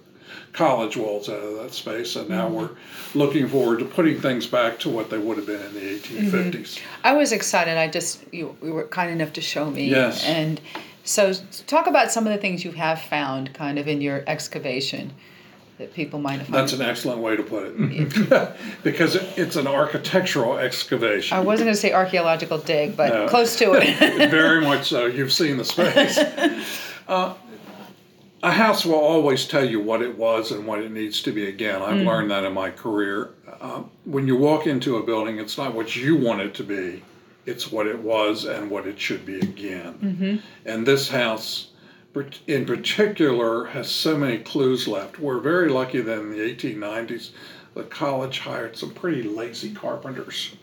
college 0.53 0.97
walls 0.97 1.29
out 1.29 1.39
of 1.39 1.55
that 1.57 1.73
space. 1.73 2.15
And 2.15 2.29
now 2.29 2.47
mm-hmm. 2.47 2.55
we're 2.55 2.69
looking 3.13 3.47
forward 3.47 3.79
to 3.79 3.85
putting 3.85 4.19
things 4.19 4.47
back 4.47 4.79
to 4.79 4.89
what 4.89 5.09
they 5.09 5.17
would 5.17 5.37
have 5.37 5.45
been 5.45 5.61
in 5.61 5.73
the 5.73 5.79
1850s. 5.79 6.51
Mm-hmm. 6.51 7.01
I 7.03 7.13
was 7.13 7.31
excited. 7.31 7.77
I 7.77 7.87
just 7.87 8.23
you, 8.33 8.55
you 8.61 8.73
were 8.73 8.87
kind 8.87 9.11
enough 9.11 9.33
to 9.33 9.41
show 9.41 9.69
me. 9.69 9.89
Yes. 9.89 10.23
And 10.25 10.59
so 11.03 11.33
talk 11.67 11.87
about 11.87 12.11
some 12.11 12.27
of 12.27 12.33
the 12.33 12.39
things 12.39 12.63
you 12.63 12.71
have 12.71 13.01
found 13.01 13.53
kind 13.53 13.79
of 13.79 13.87
in 13.87 14.01
your 14.01 14.23
excavation 14.27 15.13
that 15.81 15.93
people 15.95 16.19
might 16.19 16.39
have. 16.39 16.51
That's 16.51 16.73
an 16.73 16.81
excellent 16.81 17.21
way 17.21 17.35
to 17.35 17.41
put 17.43 17.63
it. 17.65 18.53
because 18.83 19.15
it's 19.37 19.55
an 19.55 19.65
architectural 19.65 20.57
excavation. 20.59 21.35
I 21.35 21.41
wasn't 21.41 21.65
going 21.67 21.75
to 21.75 21.81
say 21.81 21.91
archaeological 21.91 22.59
dig, 22.59 22.95
but 22.95 23.09
No. 23.11 23.27
close 23.27 23.55
to 23.57 23.73
it. 23.73 23.97
Very 24.31 24.61
much 24.71 24.89
so. 24.89 25.07
You've 25.07 25.33
seen 25.33 25.57
the 25.57 25.65
space. 25.65 26.19
Uh, 27.07 27.33
a 28.43 28.51
house 28.51 28.85
will 28.85 28.93
always 28.95 29.45
tell 29.47 29.67
you 29.67 29.79
what 29.79 30.01
it 30.03 30.15
was 30.17 30.51
and 30.51 30.65
what 30.67 30.79
it 30.79 30.91
needs 30.91 31.21
to 31.23 31.31
be 31.31 31.47
again. 31.47 31.81
I've 31.81 32.01
learned 32.05 32.29
that 32.31 32.43
in 32.43 32.53
my 32.53 32.69
career. 32.69 33.31
Uh, 33.59 33.83
when 34.05 34.27
you 34.27 34.35
walk 34.37 34.67
into 34.67 34.97
a 34.97 35.03
building, 35.03 35.39
it's 35.39 35.57
not 35.57 35.73
what 35.73 35.95
you 35.95 36.15
want 36.15 36.41
it 36.41 36.53
to 36.55 36.63
be, 36.63 37.01
it's 37.47 37.71
what 37.71 37.85
it 37.87 37.97
was 37.99 38.45
and 38.45 38.69
what 38.69 38.85
it 38.87 38.99
should 38.99 39.25
be 39.25 39.39
again. 39.39 40.41
And 40.65 40.85
this 40.87 41.09
house, 41.09 41.70
in 42.47 42.65
particular, 42.65 43.65
has 43.65 43.89
so 43.89 44.17
many 44.17 44.39
clues 44.39 44.87
left. 44.87 45.19
We're 45.19 45.39
very 45.39 45.69
lucky 45.69 46.01
that 46.01 46.19
in 46.19 46.31
the 46.31 46.37
1890s, 46.37 47.31
the 47.73 47.83
college 47.83 48.39
hired 48.39 48.75
some 48.75 48.91
pretty 48.93 49.23
lazy 49.23 49.73
carpenters. 49.73 50.55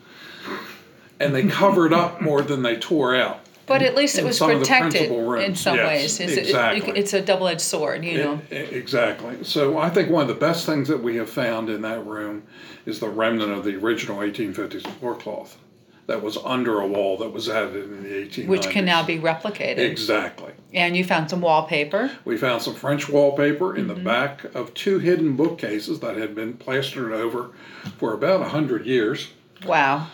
And 1.21 1.35
they 1.35 1.47
covered 1.49 1.93
up 1.93 2.21
more 2.21 2.43
than 2.43 2.63
they 2.63 2.77
tore 2.77 3.15
out. 3.17 3.41
but 3.67 3.83
at 3.83 3.95
least 3.97 4.19
it 4.19 4.25
was 4.25 4.39
some 4.39 4.51
of 4.51 4.61
the 4.61 4.67
protected 4.67 5.11
in 5.11 5.55
some 5.55 5.77
yes, 5.77 5.87
ways. 5.87 6.21
It's, 6.21 6.33
it- 6.33 6.39
exactly. 6.39 6.93
it's 6.99 7.13
a 7.13 7.21
double 7.21 7.49
edged 7.49 7.61
sword, 7.61 8.05
you 8.05 8.19
know. 8.19 8.41
E- 8.53 8.55
Exactly. 8.57 9.43
So 9.43 9.79
I 9.79 9.91
think 9.91 10.11
one 10.11 10.23
of 10.23 10.29
the 10.29 10.35
best 10.35 10.65
things 10.67 10.89
that 10.89 11.03
we 11.03 11.17
have 11.17 11.29
found 11.31 11.69
in 11.71 11.83
that 11.83 12.05
room 12.07 12.45
is 12.87 13.01
the 13.01 13.09
remnant 13.09 13.53
of 13.53 13.65
the 13.65 13.75
original 13.77 14.19
1850s 14.19 14.87
floor 14.99 15.15
cloth 15.17 15.59
that 16.09 16.23
was 16.23 16.39
under 16.39 16.81
a 16.81 16.87
wall 16.87 17.19
that 17.19 17.29
was 17.33 17.49
added 17.51 17.77
in 17.85 18.03
the 18.03 18.09
1890s. 18.09 18.47
which 18.49 18.71
can 18.71 18.85
now 18.87 19.05
be 19.05 19.19
replicated. 19.19 19.77
Exactly. 19.79 20.53
And 20.73 20.97
you 20.97 21.05
found 21.05 21.29
some 21.31 21.43
wallpaper. 21.43 22.11
We 22.25 22.39
found 22.39 22.63
some 22.63 22.75
French 22.75 23.09
wallpaper 23.09 23.77
in 23.77 23.87
Mm-hmm. 23.87 23.95
the 23.99 24.05
back 24.05 24.45
of 24.55 24.73
two 24.75 24.99
hidden 24.99 25.37
bookcases 25.37 26.01
that 26.01 26.17
had 26.17 26.35
been 26.35 26.55
plastered 26.55 27.13
over 27.13 27.51
for 27.99 28.15
about 28.15 28.41
100 28.41 28.87
years. 28.87 29.29
Wow. 29.67 30.07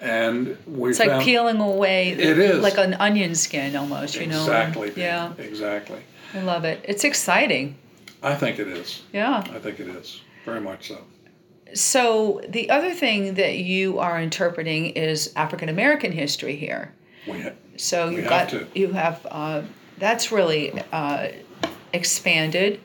and 0.00 0.56
we 0.66 0.88
It's 0.90 0.98
like 0.98 1.22
peeling 1.22 1.60
away. 1.60 2.10
It 2.12 2.38
is. 2.38 2.62
like 2.62 2.78
an 2.78 2.94
onion 2.94 3.34
skin 3.34 3.76
almost. 3.76 4.14
You 4.16 4.26
know. 4.26 4.40
exactly. 4.40 4.92
Yeah, 4.96 5.32
exactly. 5.36 6.00
I 6.34 6.40
love 6.40 6.64
it. 6.64 6.80
It's 6.84 7.04
exciting. 7.04 7.76
I 8.22 8.34
think 8.34 8.58
it 8.58 8.68
is. 8.68 9.02
Yeah. 9.12 9.38
I 9.54 9.58
think 9.58 9.80
it 9.80 9.88
is 9.88 10.22
very 10.46 10.60
much 10.62 10.88
so. 10.88 10.98
So 11.74 12.40
the 12.48 12.70
other 12.70 12.92
thing 12.92 13.34
that 13.34 13.58
you 13.58 13.98
are 13.98 14.20
interpreting 14.20 14.86
is 14.90 15.32
African 15.36 15.68
American 15.68 16.12
history 16.12 16.56
here. 16.56 16.92
We 17.26 17.40
ha- 17.42 17.50
So 17.76 18.08
you've 18.10 18.28
got 18.28 18.48
to. 18.50 18.66
you 18.74 18.92
have 18.92 19.26
uh, 19.30 19.62
that's 19.98 20.32
really 20.32 20.72
uh, 20.92 21.28
expanded, 21.92 22.80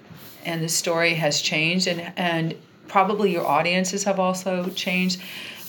and 0.45 0.61
the 0.63 0.69
story 0.69 1.13
has 1.15 1.41
changed, 1.41 1.87
and 1.87 2.13
and 2.17 2.55
probably 2.87 3.31
your 3.31 3.45
audiences 3.47 4.03
have 4.03 4.19
also 4.19 4.69
changed. 4.69 5.21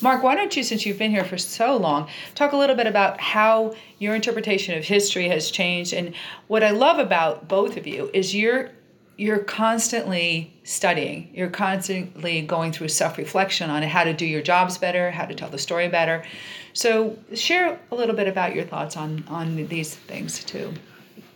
Mark, 0.03 0.23
why 0.23 0.35
don't 0.35 0.55
you, 0.55 0.63
since 0.63 0.85
you've 0.85 0.99
been 0.99 1.11
here 1.11 1.25
for 1.25 1.39
so 1.39 1.75
long, 1.79 2.07
talk 2.35 2.53
a 2.53 2.57
little 2.57 2.77
bit 2.77 2.87
about 2.87 3.19
how 3.19 3.75
your 3.99 4.15
interpretation 4.15 4.77
of 4.77 4.85
history 4.85 5.29
has 5.29 5.51
changed? 5.51 5.95
And 5.95 6.15
what 6.49 6.63
I 6.63 6.71
love 6.71 6.99
about 6.99 7.49
both 7.49 7.79
of 7.79 7.87
you 7.87 8.11
is 8.13 8.35
you're 8.35 8.73
you're 9.17 9.39
constantly 9.39 10.53
studying. 10.65 11.31
You're 11.33 11.51
constantly 11.51 12.43
going 12.43 12.73
through 12.73 12.89
self-reflection 12.89 13.71
on 13.71 13.83
how 13.83 14.05
to 14.05 14.13
do 14.13 14.27
your 14.27 14.43
jobs 14.43 14.77
better, 14.79 15.11
how 15.11 15.25
to 15.25 15.35
tell 15.35 15.49
the 15.49 15.59
story 15.59 15.89
better. 15.89 16.25
So 16.73 17.19
share 17.35 17.79
a 17.91 17.95
little 17.95 18.15
bit 18.15 18.29
about 18.29 18.55
your 18.55 18.65
thoughts 18.65 18.97
on 18.97 19.25
on 19.29 19.67
these 19.69 19.95
things 19.95 20.45
too. 20.45 20.75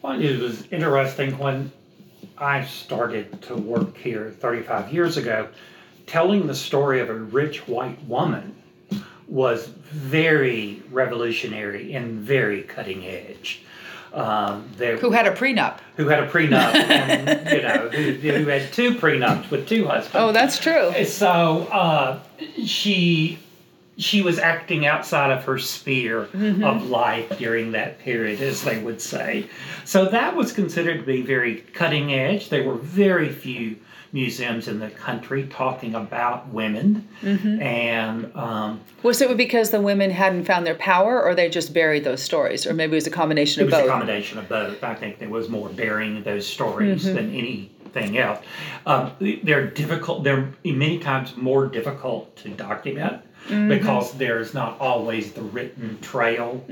Well, 0.03 0.21
it 0.21 0.39
was 0.39 0.67
interesting 0.71 1.39
when 1.39 1.73
I 2.37 2.65
started 2.65 3.41
to 3.43 3.55
work 3.55 3.97
here 3.97 4.31
35 4.31 4.93
years 4.93 5.17
ago. 5.17 5.49
Telling 6.07 6.47
the 6.47 6.55
story 6.55 7.01
of 7.01 7.09
a 7.09 7.15
rich 7.15 7.69
white 7.69 8.03
woman 8.07 8.57
was 9.29 9.69
very 9.69 10.83
revolutionary 10.91 11.95
and 11.95 12.19
very 12.19 12.63
cutting 12.63 13.07
edge. 13.07 13.63
Um, 14.13 14.65
Who 14.79 15.11
had 15.11 15.27
a 15.27 15.33
prenup? 15.33 15.79
who 15.97 16.09
had 16.09 16.23
a 16.23 16.27
prenup, 16.29 16.75
and 16.75 17.51
you 17.51 17.63
know, 17.63 17.89
who, 17.91 18.13
who 18.13 18.47
had 18.47 18.73
two 18.73 18.95
prenups 18.95 19.51
with 19.51 19.69
two 19.69 19.87
husbands. 19.87 20.15
Oh, 20.15 20.33
that's 20.33 20.59
true. 20.59 20.93
So 21.05 21.69
uh, 21.71 22.19
she 22.65 23.39
she 23.99 24.23
was 24.23 24.39
acting 24.39 24.87
outside 24.87 25.31
of 25.31 25.45
her 25.45 25.59
sphere 25.59 26.23
of 26.33 26.89
life 26.89 27.39
during 27.39 27.73
that 27.73 27.99
period, 27.99 28.41
as 28.41 28.65
they 28.65 28.79
would 28.83 29.01
say. 29.01 29.47
So 29.85 30.07
that 30.07 30.35
was 30.35 30.53
considered 30.53 31.01
to 31.01 31.05
be 31.05 31.21
very 31.23 31.57
cutting 31.75 32.15
edge. 32.15 32.49
There 32.49 32.65
were 32.65 32.77
very 32.77 33.29
few 33.29 33.77
museums 34.13 34.69
in 34.69 34.81
the 34.81 34.91
country 34.91 35.47
talking 35.47 35.95
about 35.95 36.49
women, 36.49 37.09
and 37.23 38.35
um, 38.37 38.81
Was 39.03 39.21
it 39.21 39.37
because 39.37 39.71
the 39.71 39.81
women 39.81 40.11
hadn't 40.11 40.45
found 40.45 40.67
their 40.67 40.75
power, 40.75 41.23
or 41.23 41.35
they 41.35 41.49
just 41.49 41.73
buried 41.73 42.05
those 42.05 42.23
stories, 42.23 42.67
or 42.67 42.75
maybe 42.75 42.93
it 42.93 42.97
was 42.97 43.07
a 43.07 43.11
combination 43.11 43.63
of 43.63 43.71
both? 43.71 43.81
it 43.81 43.83
was 43.83 43.89
a 43.89 43.93
combination 43.93 44.39
of 44.39 44.49
both. 44.49 44.83
I 44.83 44.95
think 44.95 45.19
there 45.19 45.29
was 45.29 45.49
more 45.49 45.69
burying 45.69 46.23
those 46.23 46.47
stories 46.47 47.05
than 47.05 47.35
anything 47.35 48.19
else. 48.19 48.45
Um, 48.87 49.13
they're 49.43 49.67
difficult. 49.67 50.25
They're 50.25 50.53
many 50.65 50.99
times 50.99 51.37
more 51.37 51.67
difficult 51.67 52.37
to 52.37 52.49
document 52.51 53.23
because 53.49 54.13
there's 54.15 54.55
not 54.55 54.79
always 54.81 55.33
the 55.33 55.43
written 55.43 55.99
trail 56.01 56.65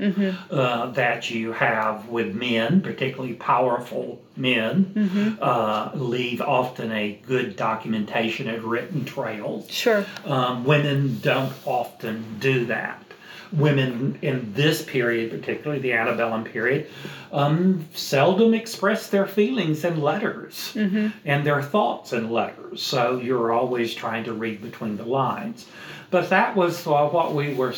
uh, 0.51 0.91
that 0.91 1.29
you 1.29 1.51
have 1.53 2.07
with 2.09 2.33
men, 2.35 2.81
particularly 2.81 3.33
powerful 3.33 4.21
men. 4.35 5.37
Uh, 5.41 5.91
leave 5.95 6.41
often 6.41 6.91
a 6.91 7.19
good 7.25 7.55
documentation 7.55 8.49
of 8.49 8.63
written 8.65 9.05
trails. 9.05 9.69
Sure. 9.69 10.05
Um, 10.25 10.63
women 10.63 11.19
don't 11.21 11.53
often 11.65 12.37
do 12.39 12.65
that. 12.67 13.03
Women 13.51 14.19
in 14.21 14.53
this 14.53 14.83
period, 14.83 15.31
particularly 15.31 15.81
the 15.81 15.93
antebellum 15.93 16.43
period, 16.43 16.87
um, 17.31 17.85
seldom 17.93 18.53
express 18.53 19.07
their 19.07 19.25
feelings 19.25 19.83
in 19.83 20.01
letters 20.01 20.73
and 20.75 21.45
their 21.45 21.61
thoughts 21.61 22.13
in 22.13 22.29
letters. 22.29 22.81
So 22.81 23.19
you're 23.19 23.51
always 23.51 23.93
trying 23.95 24.23
to 24.25 24.33
read 24.33 24.61
between 24.61 24.97
the 24.97 25.05
lines. 25.05 25.65
But 26.11 26.29
that 26.29 26.55
was 26.55 26.85
uh, 26.85 27.07
what 27.07 27.33
we 27.33 27.53
were 27.53 27.73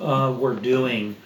uh, 0.00 0.34
were 0.38 0.54
doing 0.54 1.16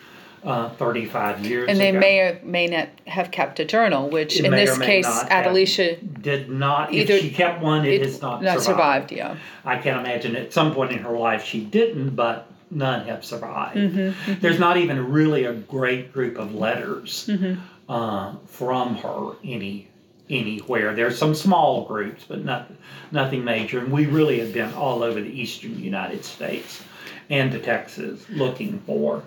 uh, 0.45 0.71
35 0.71 1.45
years 1.47 1.63
ago. 1.65 1.71
And 1.73 1.81
they 1.81 1.91
ago. 1.91 2.01
may 2.01 2.19
or 2.21 2.41
may 2.45 2.67
not 2.67 2.89
have 3.07 3.31
kept 3.31 3.61
a 3.61 3.65
journal, 3.65 4.11
which 4.11 4.39
It 4.39 4.45
in 4.45 4.53
this 4.53 4.77
case. 4.79 5.07
Adelicia 5.07 5.99
did 6.23 6.51
not. 6.51 6.93
Either- 6.93 7.15
if 7.15 7.23
she 7.23 7.31
kept 7.31 7.63
one, 7.63 7.85
it, 7.85 8.03
has 8.03 8.21
not, 8.21 8.43
not 8.43 8.61
survived. 8.61 9.11
survived. 9.11 9.13
Yeah. 9.13 9.37
I 9.65 9.79
can't 9.79 10.01
imagine 10.01 10.37
at 10.37 10.53
some 10.53 10.75
point 10.75 10.93
in 10.93 10.99
her 10.99 11.17
life 11.17 11.45
she 11.45 11.65
didn't, 11.65 12.11
but 12.11 12.51
none 12.75 13.07
have 13.07 13.25
survived. 13.25 13.77
Mm-hmm, 13.77 14.41
There's 14.41 14.59
not 14.59 14.77
even 14.77 15.11
really 15.13 15.45
a 15.45 15.53
great 15.55 16.13
group 16.13 16.39
of 16.39 16.55
letters 16.55 17.27
Mm-hmm. 17.29 17.61
uh, 17.89 18.35
from 18.47 18.97
her 18.97 19.33
any 19.45 19.89
anywhere. 20.31 20.95
There's 20.95 21.19
some 21.19 21.35
small 21.35 21.85
groups, 21.85 22.25
but 22.27 22.45
not, 22.45 22.71
nothing 23.13 23.45
major. 23.45 23.79
And 23.81 23.93
we 23.93 24.07
really 24.07 24.41
have 24.41 24.55
been 24.55 24.73
all 24.73 25.03
over 25.03 25.21
the 25.21 25.29
eastern 25.29 25.79
United 25.79 26.25
States 26.25 26.83
and 27.29 27.53
to 27.53 27.59
Texas 27.59 28.25
looking 28.31 28.79
for 28.87 29.23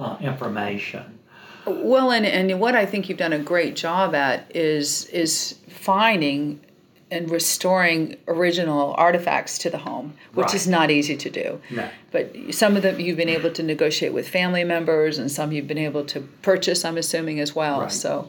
uh, 0.00 0.16
information. 0.20 1.18
Well, 1.66 2.12
and, 2.12 2.24
and 2.24 2.58
what 2.58 2.74
I 2.74 2.86
think 2.86 3.08
you've 3.10 3.18
done 3.18 3.34
a 3.34 3.38
great 3.38 3.76
job 3.76 4.14
at 4.14 4.50
is 4.56 5.04
is 5.06 5.58
finding 5.68 6.60
and 7.10 7.30
restoring 7.30 8.16
original 8.28 8.92
artifacts 8.98 9.56
to 9.58 9.70
the 9.70 9.78
home, 9.78 10.12
which 10.34 10.46
Right. 10.48 10.54
is 10.54 10.66
not 10.68 10.90
easy 10.90 11.16
to 11.16 11.30
do. 11.30 11.58
No. 11.70 11.88
But 12.10 12.34
some 12.50 12.76
of 12.76 12.82
them 12.82 13.00
you've 13.00 13.16
been 13.16 13.30
able 13.30 13.50
to 13.50 13.62
negotiate 13.62 14.12
with 14.12 14.28
family 14.28 14.62
members, 14.64 15.16
and 15.18 15.30
some 15.30 15.50
you've 15.52 15.66
been 15.68 15.78
able 15.78 16.04
to 16.04 16.20
purchase. 16.42 16.84
I'm 16.84 16.98
assuming 16.98 17.40
as 17.40 17.54
well. 17.54 17.80
Right. 17.80 17.90
So, 17.92 18.28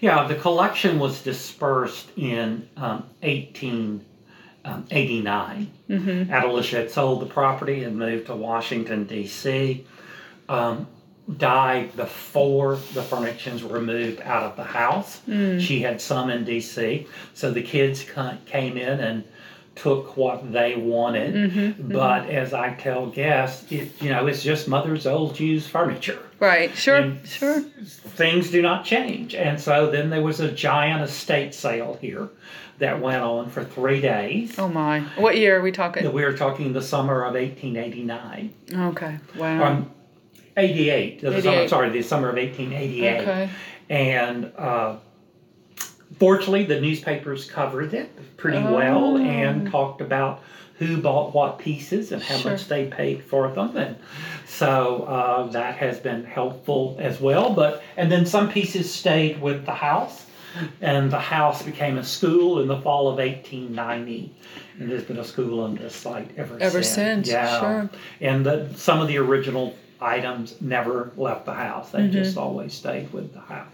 Yeah, 0.00 0.26
the 0.28 0.34
collection 0.34 0.98
was 0.98 1.22
dispersed 1.22 2.08
in 2.16 2.68
um, 2.76 3.04
1889. 3.22 5.70
Mm-hmm. 5.90 6.32
Adelicia 6.32 6.76
had 6.78 6.90
sold 6.90 7.20
the 7.22 7.26
property 7.26 7.84
and 7.84 7.96
moved 7.98 8.26
to 8.26 8.34
Washington, 8.36 9.04
D.C. 9.04 9.84
Um, 10.48 10.86
died 11.36 11.94
before 11.96 12.76
the 12.94 13.02
furnishings 13.02 13.62
were 13.62 13.80
moved 13.80 14.20
out 14.22 14.44
of 14.44 14.56
the 14.56 14.64
house. 14.64 15.20
Mm. 15.28 15.60
She 15.60 15.80
had 15.80 16.00
some 16.00 16.30
in 16.30 16.44
D.C. 16.44 17.06
So 17.34 17.50
the 17.50 17.62
kids 17.62 18.04
came 18.46 18.76
in 18.76 19.00
and 19.00 19.24
took 19.74 20.16
what 20.16 20.52
they 20.52 20.74
wanted. 20.76 21.34
Mm-hmm, 21.34 21.58
mm-hmm. 21.58 21.92
But 21.92 22.30
as 22.30 22.54
I 22.54 22.74
tell 22.74 23.06
guests, 23.06 23.70
it, 23.70 24.00
you 24.02 24.10
know, 24.10 24.26
it's 24.26 24.42
just 24.42 24.68
mother's 24.68 25.06
old 25.06 25.38
used 25.38 25.70
furniture 25.70 26.22
right, 26.38 26.74
sure, 26.76 26.96
And 26.96 27.26
sure. 27.26 27.60
things 27.60 28.50
do 28.50 28.62
not 28.62 28.84
change. 28.84 29.34
And 29.34 29.60
so 29.60 29.90
then 29.90 30.10
there 30.10 30.22
was 30.22 30.40
a 30.40 30.50
giant 30.50 31.02
estate 31.02 31.54
sale 31.54 31.98
here 32.00 32.28
that 32.78 33.00
went 33.00 33.22
on 33.22 33.50
for 33.50 33.64
three 33.64 34.00
days. 34.00 34.58
Oh 34.58 34.68
my, 34.68 35.00
what 35.16 35.36
year 35.36 35.58
are 35.58 35.62
we 35.62 35.72
talking? 35.72 36.10
We 36.12 36.24
were 36.24 36.36
talking 36.36 36.72
the 36.72 36.82
summer 36.82 37.24
of 37.24 37.34
1889. 37.34 38.54
Okay, 38.72 39.18
wow. 39.36 39.64
Um, 39.64 39.90
88. 40.58 41.20
The 41.20 41.26
summer, 41.42 41.54
88. 41.56 41.70
sorry, 41.70 41.90
the 41.90 42.02
summer 42.02 42.28
of 42.28 42.36
1888. 42.36 43.20
okay, 43.20 43.50
And 43.88 44.52
uh, 44.58 44.96
fortunately, 46.18 46.64
the 46.64 46.80
newspapers 46.80 47.48
covered 47.50 47.94
it 47.94 48.36
pretty 48.36 48.58
well 48.58 49.16
Oh. 49.16 49.18
and 49.18 49.70
talked 49.70 50.00
about 50.00 50.42
who 50.78 50.98
bought 50.98 51.34
what 51.34 51.58
pieces 51.58 52.12
and 52.12 52.22
how 52.22 52.36
Sure. 52.36 52.52
much 52.52 52.68
they 52.68 52.86
paid 52.86 53.22
for 53.24 53.48
them. 53.52 53.76
And 53.76 53.96
so 54.46 55.02
uh, 55.08 55.46
that 55.50 55.76
has 55.76 55.98
been 55.98 56.24
helpful 56.24 56.96
as 57.00 57.20
well. 57.20 57.52
But 57.52 57.82
and 57.96 58.10
then 58.12 58.26
some 58.26 58.48
pieces 58.48 58.92
stayed 58.92 59.40
with 59.40 59.66
the 59.66 59.74
house, 59.74 60.24
and 60.80 61.10
the 61.10 61.18
house 61.18 61.62
became 61.62 61.98
a 61.98 62.04
school 62.04 62.60
in 62.60 62.68
the 62.68 62.80
fall 62.80 63.08
of 63.08 63.16
1890. 63.18 64.32
And 64.78 64.88
there's 64.88 65.02
been 65.02 65.18
a 65.18 65.24
school 65.24 65.60
on 65.60 65.74
this 65.74 65.94
site 65.96 66.30
ever, 66.36 66.56
Ever 66.60 66.82
since. 66.84 67.26
since, 67.26 67.28
Yeah. 67.28 67.58
sure. 67.60 67.90
And 68.20 68.46
the, 68.46 68.68
some 68.76 69.00
of 69.00 69.08
the 69.08 69.18
original 69.18 69.76
items 70.00 70.54
never 70.60 71.10
left 71.16 71.44
the 71.46 71.54
house. 71.54 71.90
They 71.90 72.08
just 72.08 72.30
Mm-hmm. 72.32 72.40
always 72.40 72.74
stayed 72.74 73.12
with 73.12 73.32
the 73.34 73.40
house. 73.40 73.66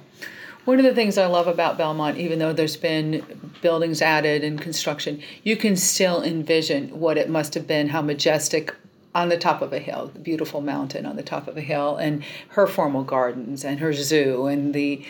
One 0.64 0.78
of 0.78 0.84
the 0.86 0.94
things 0.94 1.18
I 1.18 1.26
love 1.26 1.46
about 1.46 1.76
Belmont, 1.76 2.16
even 2.16 2.38
though 2.38 2.54
there's 2.54 2.78
been 2.78 3.22
buildings 3.60 4.00
added 4.00 4.42
and 4.42 4.58
construction, 4.58 5.20
you 5.42 5.56
can 5.58 5.76
still 5.76 6.22
envision 6.22 6.88
what 6.98 7.18
it 7.18 7.28
must 7.28 7.52
have 7.52 7.66
been, 7.66 7.88
how 7.88 8.00
majestic 8.00 8.74
on 9.14 9.28
the 9.28 9.36
top 9.36 9.60
of 9.60 9.72
a 9.74 9.78
hill, 9.78 10.10
the 10.14 10.18
beautiful 10.18 10.62
mountain 10.62 11.04
on 11.04 11.16
the 11.16 11.22
top 11.22 11.46
of 11.48 11.56
a 11.58 11.60
hill, 11.60 11.96
and 11.96 12.24
her 12.48 12.66
formal 12.66 13.04
gardens 13.04 13.62
and 13.62 13.78
her 13.80 13.92
zoo 13.92 14.46
and 14.46 14.74
the 14.74 15.04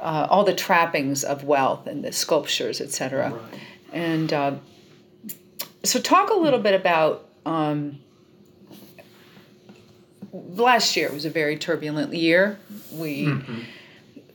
uh, 0.00 0.26
all 0.30 0.44
the 0.44 0.54
trappings 0.54 1.22
of 1.24 1.44
wealth 1.44 1.86
and 1.86 2.04
the 2.04 2.12
sculptures, 2.12 2.80
etc. 2.80 3.30
Right. 3.30 3.60
And 3.92 4.32
uh, 4.32 4.54
so, 5.84 6.00
talk 6.00 6.30
a 6.30 6.34
little 6.34 6.60
bit 6.60 6.74
about. 6.74 7.28
Um, 7.46 8.00
last 10.32 10.96
year 10.96 11.10
was 11.12 11.24
a 11.24 11.30
very 11.30 11.56
turbulent 11.56 12.14
year. 12.14 12.58
We 12.92 13.32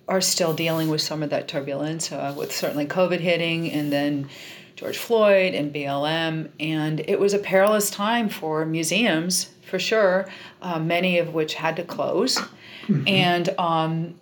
are 0.07 0.21
still 0.21 0.53
dealing 0.53 0.89
with 0.89 1.01
some 1.01 1.23
of 1.23 1.29
that 1.29 1.47
turbulence, 1.47 2.11
uh, 2.11 2.33
with 2.35 2.51
certainly 2.51 2.85
COVID 2.85 3.19
hitting, 3.19 3.71
and 3.71 3.91
then 3.91 4.29
George 4.75 4.97
Floyd 4.97 5.53
and 5.53 5.73
BLM, 5.73 6.49
and 6.59 6.99
it 7.07 7.19
was 7.19 7.33
a 7.33 7.39
perilous 7.39 7.89
time 7.89 8.27
for 8.27 8.65
museums 8.65 9.49
for 9.65 9.79
sure, 9.79 10.27
uh, 10.61 10.79
many 10.79 11.19
of 11.19 11.33
which 11.33 11.53
had 11.53 11.75
to 11.77 11.83
close. 11.83 12.39
And 13.07 13.49
um, 13.57 14.15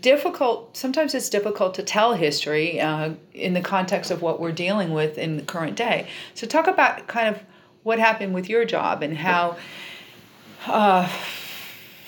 difficult, 0.00 0.76
sometimes 0.76 1.14
it's 1.14 1.28
difficult 1.28 1.74
to 1.74 1.82
tell 1.82 2.14
history 2.14 2.80
uh, 2.80 3.14
in 3.34 3.54
the 3.54 3.60
context 3.60 4.10
of 4.10 4.22
what 4.22 4.40
we're 4.40 4.52
dealing 4.52 4.92
with 4.92 5.18
in 5.18 5.36
the 5.36 5.42
current 5.42 5.76
day. 5.76 6.06
So, 6.34 6.46
talk 6.46 6.66
about 6.66 7.08
kind 7.08 7.34
of 7.34 7.42
what 7.82 7.98
happened 7.98 8.34
with 8.34 8.48
your 8.48 8.64
job 8.64 9.02
and 9.02 9.16
how. 9.16 9.56
Uh, 10.66 11.08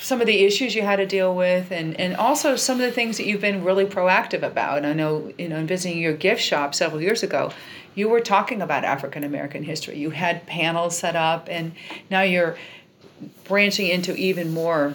some 0.05 0.21
of 0.21 0.27
the 0.27 0.45
issues 0.45 0.75
you 0.75 0.83
had 0.83 0.97
to 0.97 1.07
deal 1.07 1.35
with 1.35 1.71
and, 1.73 1.99
and 1.99 2.15
also 2.15 2.57
some 2.57 2.79
of 2.79 2.83
the 2.83 2.93
things 2.93 3.17
that 3.17 3.25
you've 3.25 3.41
been 3.41 3.65
really 3.65 3.87
proactive 3.87 4.43
about. 4.43 4.85
I 4.85 4.93
know, 4.93 5.33
you 5.39 5.49
know, 5.49 5.57
in 5.57 5.67
visiting 5.67 5.99
your 5.99 6.13
gift 6.13 6.43
shop 6.43 6.75
several 6.75 7.01
years 7.01 7.23
ago, 7.23 7.53
you 7.95 8.11
were 8.11 8.21
talking 8.21 8.61
about 8.61 8.85
African 8.85 9.25
American 9.25 9.63
history. 9.63 9.97
You 9.97 10.11
had 10.11 10.47
panels 10.47 10.99
set 10.99 11.17
up 11.17 11.49
and 11.51 11.73
now 12.11 12.21
you're 12.21 12.59
branching 13.45 13.89
into 13.89 14.15
even 14.17 14.53
more 14.53 14.93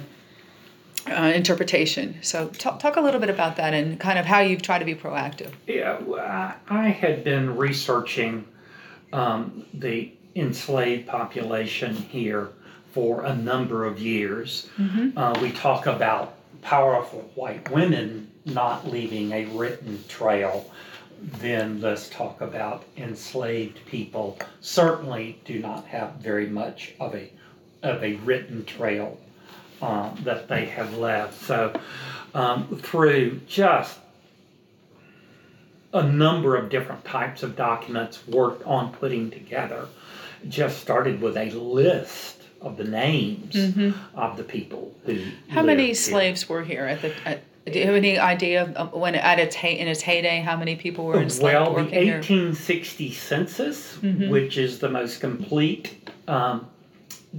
uh, 1.09 1.31
interpretation. 1.33 2.17
So 2.21 2.49
talk, 2.49 2.79
talk 2.79 2.95
a 2.95 3.01
little 3.01 3.19
bit 3.19 3.31
about 3.31 3.55
that 3.55 3.73
and 3.73 3.99
kind 3.99 4.19
of 4.19 4.25
how 4.25 4.41
you've 4.41 4.61
tried 4.61 4.79
to 4.79 4.85
be 4.85 4.95
proactive. 4.95 5.51
Yeah, 5.65 5.99
I 6.19 6.53
I 6.69 6.89
had 6.89 7.23
been 7.23 7.57
researching 7.57 8.45
um, 9.11 9.65
the 9.73 10.11
enslaved 10.35 11.07
population 11.07 11.95
here 11.95 12.49
for 12.91 13.23
a 13.23 13.35
number 13.35 13.85
of 13.85 13.99
years. 13.99 14.69
Uh, 15.17 15.37
we 15.41 15.51
talk 15.51 15.85
about 15.85 16.35
powerful 16.61 17.31
white 17.35 17.69
women 17.71 18.29
not 18.45 18.89
leaving 18.89 19.31
a 19.31 19.45
written 19.45 20.03
trail. 20.07 20.69
Then 21.21 21.81
let's 21.81 22.09
talk 22.09 22.41
about 22.41 22.85
enslaved 22.97 23.85
people. 23.85 24.37
Certainly 24.61 25.39
do 25.45 25.59
not 25.59 25.85
have 25.87 26.13
very 26.15 26.47
much 26.47 26.93
of 26.99 27.13
a 27.15 27.31
of 27.83 28.03
a 28.03 28.15
written 28.15 28.65
trail 28.65 29.17
um, 29.81 30.17
that 30.23 30.47
they 30.47 30.65
have 30.65 30.97
left. 30.97 31.41
So 31.45 31.73
um, 32.33 32.67
through 32.81 33.41
just 33.47 33.99
a 35.93 36.03
number 36.03 36.55
of 36.55 36.69
different 36.69 37.03
types 37.05 37.41
of 37.41 37.55
documents 37.55 38.27
worked 38.27 38.63
on 38.65 38.91
putting 38.93 39.31
together. 39.31 39.87
Just 40.47 40.79
started 40.81 41.21
with 41.21 41.35
a 41.37 41.49
list 41.51 42.37
of 42.61 42.77
the 42.77 42.83
names 42.83 43.55
of 44.15 44.37
the 44.37 44.43
people 44.43 44.93
who. 45.05 45.13
Mm-hmm. 45.15 45.51
How 45.51 45.61
many 45.63 45.87
here. 45.87 45.95
slaves 45.95 46.47
were 46.49 46.63
here 46.63 46.85
at 46.85 47.01
the? 47.01 47.13
At, 47.27 47.43
do 47.65 47.77
you 47.77 47.85
have 47.85 47.95
any 47.95 48.17
idea 48.17 48.71
of 48.75 48.93
when 48.93 49.15
at 49.15 49.37
its 49.39 49.55
hey, 49.55 49.77
in 49.77 49.87
its 49.87 50.01
heyday 50.01 50.39
how 50.39 50.57
many 50.57 50.75
people 50.75 51.05
were 51.05 51.21
enslaved 51.21 51.43
Well, 51.53 51.65
the 51.65 51.71
working 51.83 52.03
here? 52.03 52.15
1860 52.15 53.11
census, 53.13 53.97
Mm-hmm. 53.97 54.29
which 54.29 54.57
is 54.57 54.79
the 54.79 54.89
most 54.89 55.19
complete 55.19 56.09
um, 56.27 56.67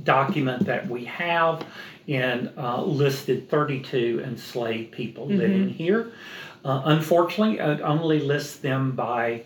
document 0.05 0.67
that 0.67 0.89
we 0.89 1.05
have, 1.07 1.65
and 2.07 2.51
uh, 2.57 2.83
listed 2.83 3.49
32 3.51 4.23
enslaved 4.25 4.93
people 4.93 5.27
Mm-hmm. 5.27 5.39
living 5.39 5.69
here. 5.71 6.13
Uh, 6.65 6.83
unfortunately, 6.85 7.59
it 7.59 7.81
only 7.81 8.21
lists 8.21 8.57
them 8.59 8.93
by 8.93 9.43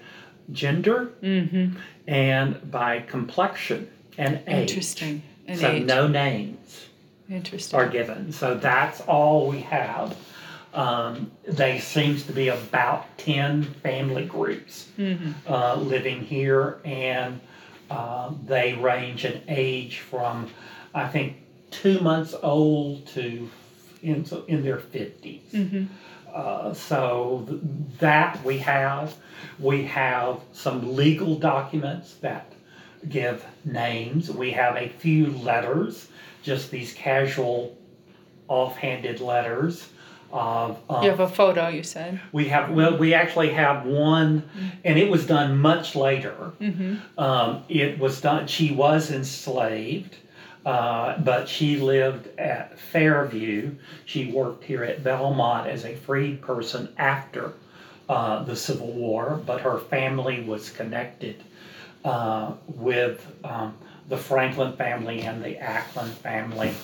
gender 0.52 1.10
Mm-hmm. 1.22 1.76
and 2.06 2.70
by 2.70 3.00
complexion 3.00 3.88
and 4.18 4.40
age. 4.46 4.70
Interesting. 4.70 5.22
And 5.46 5.58
so 5.60 5.70
age. 5.72 5.84
no 5.84 6.06
names 6.08 6.86
Interesting. 7.30 7.78
are 7.78 7.88
given. 7.88 8.32
So 8.32 8.54
that's 8.54 9.00
all 9.02 9.48
we 9.48 9.60
have. 9.60 10.16
Um, 10.72 11.30
they 11.46 11.78
seems 11.78 12.24
to 12.24 12.32
be 12.32 12.48
about 12.48 13.06
ten 13.18 13.62
family 13.62 14.24
groups 14.26 14.88
Mm-hmm. 14.98 15.32
uh, 15.52 15.76
living 15.76 16.20
here, 16.22 16.78
and 16.84 17.40
uh, 17.90 18.32
they 18.46 18.74
range 18.74 19.24
in 19.24 19.40
age 19.48 20.00
from, 20.00 20.50
I 20.94 21.06
think, 21.08 21.36
two 21.70 22.00
months 22.00 22.34
old 22.42 23.06
to 23.08 23.48
in, 24.02 24.24
in 24.48 24.62
their 24.62 24.78
50s. 24.78 25.40
Mm-hmm. 25.52 25.84
Uh, 26.34 26.74
so 26.74 27.44
th- 27.48 27.60
that 28.00 28.44
we 28.44 28.58
have. 28.58 29.14
We 29.60 29.84
have 29.84 30.40
some 30.52 30.96
legal 30.96 31.36
documents 31.36 32.14
that 32.22 32.52
give 33.08 33.44
names. 33.64 34.30
We 34.30 34.50
have 34.50 34.76
a 34.76 34.88
few 34.88 35.26
letters, 35.28 36.08
just 36.42 36.70
these 36.72 36.92
casual, 36.94 37.78
offhanded 38.48 39.20
letters 39.20 39.88
of. 40.32 40.78
Um, 40.90 41.04
You 41.04 41.10
have 41.10 41.20
a 41.20 41.28
photo, 41.28 41.68
you 41.68 41.84
said. 41.84 42.20
we 42.32 42.48
have 42.48 42.70
well, 42.70 42.96
we 42.98 43.14
actually 43.14 43.50
have 43.50 43.86
one, 43.86 44.42
and 44.84 44.98
it 44.98 45.08
was 45.08 45.26
done 45.26 45.58
much 45.58 45.94
later. 45.94 46.52
Mm-hmm. 46.60 46.96
Um, 47.18 47.62
it 47.68 47.98
was 48.00 48.20
done. 48.20 48.48
She 48.48 48.72
was 48.72 49.10
enslaved, 49.12 50.16
uh, 50.64 51.18
but 51.18 51.48
she 51.48 51.76
lived 51.76 52.28
at 52.38 52.78
Fairview. 52.78 53.74
She 54.06 54.32
worked 54.32 54.64
here 54.64 54.84
at 54.84 55.04
Belmont 55.04 55.68
as 55.68 55.84
a 55.84 55.94
freed 55.94 56.40
person 56.40 56.92
after 56.96 57.52
uh, 58.08 58.42
the 58.44 58.56
Civil 58.56 58.92
War, 58.92 59.40
but 59.46 59.60
her 59.60 59.78
family 59.78 60.42
was 60.42 60.70
connected 60.70 61.42
uh, 62.04 62.52
with 62.66 63.26
um, 63.44 63.74
the 64.08 64.16
Franklin 64.16 64.76
family 64.76 65.22
and 65.22 65.42
the 65.42 65.54
Acklen 65.56 66.08
family, 66.08 66.74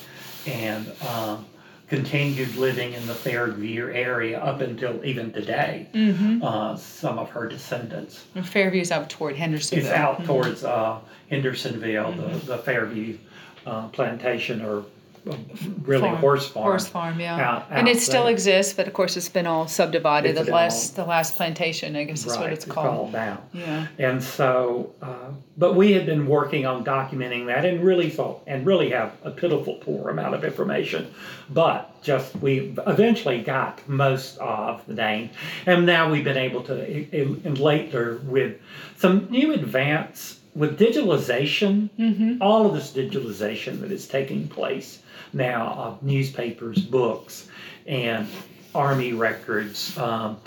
and 0.46 0.90
um, 1.08 1.44
continued 1.88 2.54
living 2.56 2.92
in 2.92 3.06
the 3.06 3.14
Fairview 3.14 3.90
area 3.92 4.40
up 4.40 4.60
until 4.60 5.04
even 5.04 5.32
today. 5.32 5.88
Mm-hmm. 5.92 6.42
Uh, 6.42 6.76
some 6.76 7.18
of 7.18 7.28
her 7.30 7.48
descendants. 7.48 8.24
And 8.34 8.46
Fairview's 8.46 8.90
up 8.90 9.08
toward 9.08 9.36
Hendersonville. 9.36 9.86
It's 9.86 9.94
out 9.94 10.24
towards 10.24 10.64
uh, 10.64 11.00
Hendersonville, 11.28 12.12
the, 12.12 12.38
the 12.46 12.58
Fairview 12.58 13.18
uh, 13.66 13.88
plantation 13.88 14.62
or 14.62 14.84
uh, 15.30 15.36
really 15.82 16.00
Farm. 16.00 16.16
horse 16.16 16.48
farm. 16.48 16.64
Horse 16.64 16.86
farm, 16.86 17.20
yeah. 17.20 17.38
out- 17.38 17.66
and 17.68 17.86
out 17.86 17.94
it 17.94 18.00
still 18.00 18.22
there. 18.24 18.32
exists, 18.32 18.72
but 18.72 18.86
of 18.86 18.94
course 18.94 19.18
it's 19.18 19.28
been 19.28 19.46
all 19.46 19.68
subdivided. 19.68 20.34
It's 20.34 20.46
the 20.46 20.50
last 20.52 20.96
the 20.96 21.04
last 21.04 21.36
plantation, 21.36 21.94
I 21.94 22.04
guess 22.04 22.24
is 22.24 22.32
right, 22.32 22.40
what 22.40 22.52
it's 22.54 22.64
called. 22.64 23.12
now. 23.12 23.42
Yeah. 23.52 23.86
And 23.98 24.22
so, 24.22 24.94
uh, 25.02 25.32
but 25.58 25.74
we 25.74 25.92
had 25.92 26.06
been 26.06 26.26
working 26.26 26.64
on 26.64 26.84
documenting 26.86 27.44
that 27.48 27.66
and 27.66 27.84
really 27.84 28.08
thought, 28.08 28.42
and 28.46 28.64
really 28.64 28.90
have 28.92 29.12
a 29.22 29.30
pitiful 29.30 29.74
poor 29.74 30.08
amount 30.08 30.34
of 30.34 30.42
information. 30.42 31.12
But 31.50 32.02
just, 32.02 32.34
we 32.36 32.74
eventually 32.86 33.42
got 33.42 33.86
most 33.86 34.38
of 34.38 34.80
the 34.86 34.94
names. 34.94 35.32
And 35.66 35.84
now 35.84 36.10
we've 36.10 36.24
been 36.24 36.38
able 36.38 36.62
to, 36.62 36.90
in, 37.14 37.42
in 37.44 37.54
later 37.56 38.22
with 38.24 38.56
some 38.96 39.26
new 39.30 39.52
advance 39.52 40.39
with 40.54 40.78
digitalization, 40.78 41.90
Mm-hmm. 41.98 42.42
all 42.42 42.66
of 42.66 42.74
this 42.74 42.92
digitalization 42.92 43.80
that 43.80 43.92
is 43.92 44.06
taking 44.08 44.48
place 44.48 45.00
now 45.32 45.68
of 45.68 46.02
newspapers, 46.02 46.78
books, 46.80 47.48
and 47.86 48.26
army 48.74 49.12
records, 49.12 49.96
um, 49.98 50.38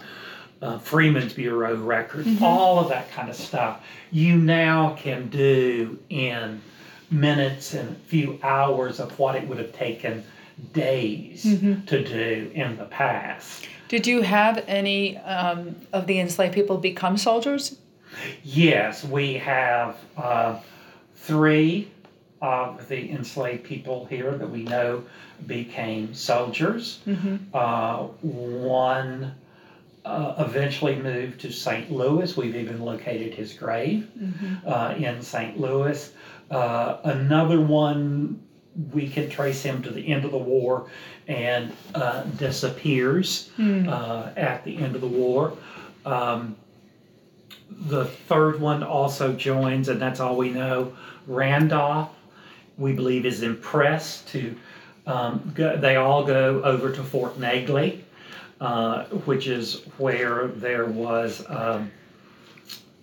uh, 0.61 0.77
Freedmen's 0.79 1.33
Bureau 1.33 1.75
records, 1.75 2.41
all 2.41 2.79
of 2.79 2.89
that 2.89 3.11
kind 3.11 3.29
of 3.29 3.35
stuff, 3.35 3.83
you 4.11 4.37
now 4.37 4.95
can 4.95 5.27
do 5.29 5.97
in 6.09 6.61
minutes 7.11 7.73
and 7.73 7.89
a 7.89 7.99
few 8.07 8.39
hours 8.43 8.99
of 8.99 9.17
what 9.19 9.35
it 9.35 9.47
would 9.47 9.57
have 9.57 9.73
taken 9.73 10.23
days 10.71 11.43
to 11.43 12.03
do 12.03 12.51
in 12.53 12.77
the 12.77 12.85
past. 12.85 13.67
Did 13.89 14.07
you 14.07 14.21
have 14.21 14.63
any 14.67 15.17
um, 15.17 15.75
of 15.91 16.07
the 16.07 16.19
enslaved 16.19 16.53
people 16.55 16.77
become 16.77 17.17
soldiers? 17.17 17.77
Yes, 18.43 19.03
we 19.03 19.33
have 19.35 19.97
uh, 20.17 20.59
three 21.15 21.89
of 22.41 22.87
the 22.89 23.09
enslaved 23.11 23.63
people 23.63 24.05
here 24.05 24.31
that 24.37 24.49
we 24.49 24.63
know 24.63 25.03
became 25.47 26.13
soldiers. 26.13 26.99
Uh, 27.53 27.97
one 28.21 29.33
uh, 30.05 30.35
eventually 30.39 30.95
moved 30.97 31.39
to 31.41 31.51
St. 31.51 31.89
Louis. 31.91 32.35
We've 32.35 32.55
even 32.55 32.81
located 32.81 33.33
his 33.33 33.53
grave 33.53 34.09
uh, 34.65 34.95
in 34.97 35.21
St. 35.21 35.57
Louis. 35.59 36.11
Uh, 36.51 36.97
another 37.05 37.61
one, 37.61 38.41
we 38.91 39.07
can 39.07 39.29
trace 39.29 39.63
him 39.63 39.81
to 39.83 39.89
the 39.91 40.05
end 40.11 40.25
of 40.25 40.31
the 40.31 40.37
war 40.37 40.89
and 41.29 41.71
uh, 41.95 42.23
disappears 42.37 43.49
uh, 43.87 44.31
at 44.35 44.63
the 44.65 44.77
end 44.77 44.95
of 44.95 45.01
the 45.01 45.07
war. 45.07 45.57
Um, 46.05 46.57
the 47.81 48.05
third 48.05 48.59
one 48.59 48.83
also 48.83 49.33
joins, 49.33 49.89
and 49.89 50.01
that's 50.01 50.19
all 50.19 50.35
we 50.37 50.49
know. 50.49 50.93
Randolph, 51.27 52.09
we 52.77 52.93
believe, 52.93 53.25
is 53.25 53.43
impressed 53.43 54.27
to. 54.29 54.55
Um, 55.05 55.51
go, 55.53 55.75
they 55.75 55.97
all 55.97 56.23
go 56.23 56.63
over 56.63 56.89
to 56.91 57.03
Fort 57.03 57.37
Negley, 57.37 57.99
uh, 58.61 59.03
which 59.25 59.47
is 59.47 59.81
where 59.97 60.47
there 60.47 60.85
was 60.85 61.43
um, 61.49 61.91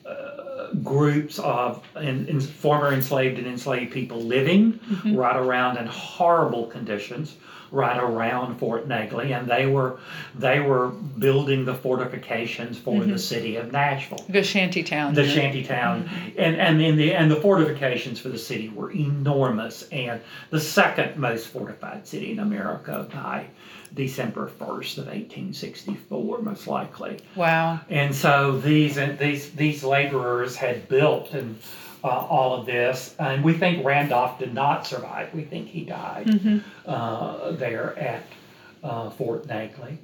uh, 0.07 0.73
groups 0.83 1.39
of 1.41 1.85
in, 1.97 2.27
in 2.27 2.41
former 2.41 2.95
enslaved 2.95 3.39
and 3.39 3.47
enslaved 3.47 3.93
people 3.93 4.23
living 4.23 4.81
right 5.15 5.37
around 5.37 5.77
in 5.77 5.87
horrible 5.87 6.67
conditions, 6.67 7.37
right 7.73 7.99
around 7.99 8.59
Fort 8.59 8.89
Negley, 8.89 9.33
and 9.33 9.49
they 9.49 9.67
were 9.67 9.99
they 10.35 10.61
were 10.61 10.89
building 10.89 11.65
the 11.65 11.75
fortifications 11.75 12.79
for 12.79 13.01
the 13.01 13.07
mm-hmm. 13.07 13.17
city 13.17 13.57
of 13.57 13.73
Nashville. 13.73 14.25
The 14.29 14.43
shanty 14.43 14.83
town. 14.83 15.15
the 15.15 15.29
shanty 15.29 15.63
town. 15.63 16.05
Mm-hmm. 16.05 16.39
And 16.39 16.57
and 16.57 16.83
in 16.83 16.97
the 16.97 17.15
and 17.15 17.31
the 17.31 17.37
fortifications 17.37 18.21
for 18.21 18.29
the 18.29 18.39
city 18.39 18.69
were 18.69 18.91
enormous 18.91 19.89
and 19.91 20.21
the 20.51 20.61
second 20.61 21.17
most 21.17 21.49
fortified 21.49 22.07
city 22.07 22.33
in 22.33 22.41
America 22.41 23.09
by 23.13 23.47
December 23.95 24.47
1st 24.47 24.99
of 24.99 25.07
1864 25.07 26.43
most 26.43 26.67
likely. 26.67 27.19
Wow. 27.35 27.81
and 27.89 28.15
so 28.15 28.59
these 28.59 28.99
and 28.99 29.19
these 29.19 29.51
these 29.53 29.83
laborers 29.83 30.57
had 30.57 30.89
built 30.89 31.33
and 31.33 31.59
uh, 32.03 32.09
all 32.09 32.59
of 32.59 32.67
this 32.67 33.15
and 33.19 33.45
we 33.45 33.53
think 33.55 33.85
Randolph 33.85 34.39
did 34.39 34.55
not 34.55 34.87
survive 34.87 35.33
we 35.35 35.43
think 35.43 35.69
he 35.69 35.85
died 35.85 36.63
uh, 36.87 37.53
there 37.53 37.99
at 37.99 38.23
uh, 38.83 39.11
Fort 39.11 39.47
Negley. 39.47 39.99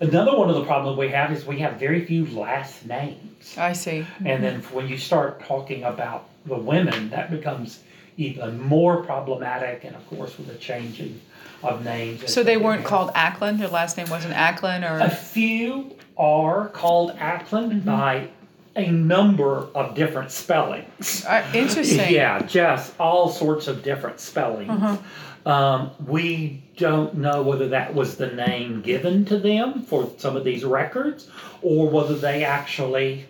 Another 0.00 0.36
one 0.36 0.50
of 0.50 0.56
the 0.56 0.64
problems 0.64 0.98
we 0.98 1.08
have 1.08 1.32
is 1.32 1.46
we 1.46 1.58
have 1.60 1.78
very 1.78 2.04
few 2.04 2.26
last 2.26 2.84
names. 2.86 3.56
I 3.56 3.72
see. 3.72 4.06
And 4.24 4.44
then 4.44 4.60
when 4.64 4.88
you 4.88 4.98
start 4.98 5.42
talking 5.44 5.84
about 5.84 6.28
the 6.44 6.56
women, 6.56 7.10
that 7.10 7.30
becomes 7.30 7.80
even 8.16 8.60
more 8.60 9.02
problematic. 9.02 9.84
And 9.84 9.96
of 9.96 10.06
course, 10.08 10.36
with 10.36 10.48
the 10.48 10.56
changing 10.56 11.20
of 11.62 11.84
names. 11.84 12.32
So 12.32 12.42
they 12.42 12.56
weren't 12.56 12.84
called 12.84 13.12
Acklen. 13.14 13.58
Their 13.58 13.68
last 13.68 13.96
name 13.96 14.08
wasn't 14.10 14.34
Acklen, 14.34 14.88
Or... 14.88 15.00
A 15.00 15.10
few 15.10 15.96
are 16.16 16.68
called 16.68 17.16
Acklen 17.16 17.84
by 17.84 18.28
a 18.76 18.90
number 18.90 19.68
of 19.74 19.94
different 19.94 20.30
spellings. 20.30 21.24
Uh, 21.26 21.44
interesting. 21.54 22.12
Yeah, 22.12 22.40
just 22.42 22.98
all 23.00 23.28
sorts 23.28 23.66
of 23.68 23.82
different 23.82 24.20
spellings. 24.20 24.98
Um, 25.46 25.90
we 26.06 26.62
don't 26.76 27.14
know 27.14 27.42
whether 27.42 27.68
that 27.68 27.94
was 27.94 28.16
the 28.16 28.28
name 28.28 28.82
given 28.82 29.24
to 29.26 29.38
them 29.38 29.82
for 29.82 30.10
some 30.18 30.36
of 30.36 30.44
these 30.44 30.64
records 30.64 31.28
or 31.62 31.88
whether 31.88 32.14
they 32.14 32.44
actually 32.44 33.26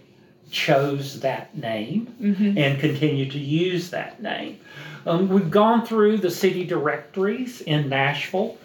chose 0.51 1.21
that 1.21 1.57
name 1.57 2.13
and 2.59 2.81
continue 2.81 3.31
to 3.31 3.39
use 3.39 3.91
that 3.91 4.21
name. 4.21 4.59
Um, 5.07 5.29
we've 5.29 5.51
gone 5.51 5.87
through 5.87 6.19
the 6.19 6.31
city 6.31 6.65
directories 6.65 7.61
in 7.61 7.89
Nashville, 7.89 8.59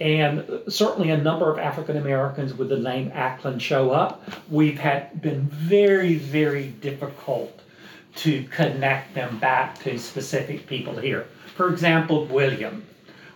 and 0.00 0.44
certainly 0.68 1.10
a 1.10 1.16
number 1.16 1.50
of 1.50 1.58
African 1.58 1.96
Americans 1.96 2.54
with 2.54 2.68
the 2.68 2.78
name 2.78 3.10
Acklen 3.10 3.60
show 3.60 3.90
up. 3.90 4.22
We've 4.50 4.78
had 4.78 5.22
been 5.22 5.42
very, 5.42 6.16
very 6.16 6.68
difficult 6.68 7.60
to 8.16 8.42
connect 8.44 9.14
them 9.14 9.38
back 9.38 9.78
to 9.80 9.98
specific 9.98 10.66
people 10.66 10.96
here. 10.96 11.26
For 11.54 11.68
example, 11.70 12.24
William. 12.26 12.84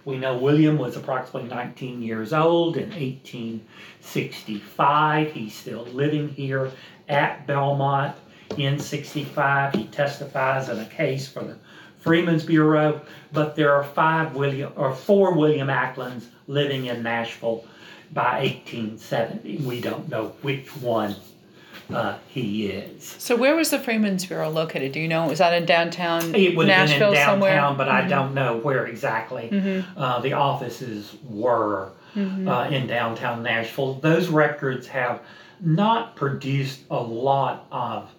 We 0.04 0.18
know 0.18 0.36
William 0.38 0.78
was 0.78 0.96
approximately 0.96 1.50
19 1.50 2.02
years 2.02 2.32
old 2.32 2.76
in 2.76 2.90
1865. 2.90 5.32
He's 5.32 5.54
still 5.54 5.84
living 5.86 6.28
here 6.28 6.70
at 7.08 7.44
Belmont 7.46 8.14
in 8.56 8.78
65. 8.78 9.74
He 9.74 9.88
testifies 9.88 10.68
in 10.68 10.78
a 10.78 10.86
case 10.86 11.26
for 11.28 11.42
the 11.42 11.56
Freedmen's 12.06 12.44
Bureau, 12.44 13.00
but 13.32 13.56
there 13.56 13.72
are 13.74 13.82
five 13.84 14.34
William 14.34 14.72
or 14.76 14.94
four 14.94 15.34
William 15.34 15.68
Acklens 15.68 16.24
living 16.46 16.86
in 16.86 17.02
Nashville 17.02 17.64
by 18.12 18.40
1870. 18.42 19.58
We 19.66 19.80
don't 19.80 20.08
know 20.08 20.28
which 20.42 20.68
one 20.76 21.16
uh, 21.92 22.16
he 22.28 22.66
is. 22.68 23.04
So 23.18 23.34
where 23.36 23.56
was 23.56 23.70
the 23.70 23.78
Freedmen's 23.80 24.24
Bureau 24.24 24.48
located? 24.50 24.92
Do 24.92 25.00
you 25.00 25.08
know? 25.08 25.26
Was 25.26 25.38
that 25.40 25.52
in 25.52 25.66
downtown 25.66 26.34
It 26.34 26.56
would 26.56 26.68
have 26.68 26.88
been 26.88 26.98
Nashville 26.98 27.08
in 27.08 27.14
downtown, 27.14 27.32
somewhere? 27.34 27.60
Mm-hmm. 27.60 27.76
but 27.78 27.88
I 27.88 28.06
don't 28.06 28.34
know 28.34 28.56
where 28.58 28.86
exactly. 28.86 29.84
Uh, 29.96 30.20
the 30.20 30.32
offices 30.34 31.14
were 31.28 31.90
Mm-hmm. 32.14 32.48
uh, 32.48 32.64
in 32.70 32.86
downtown 32.86 33.42
Nashville. 33.42 33.92
Those 33.94 34.28
records 34.28 34.86
have 34.86 35.20
not 35.60 36.16
produced 36.16 36.80
a 36.90 36.96
lot 36.98 37.66
of 37.70 38.10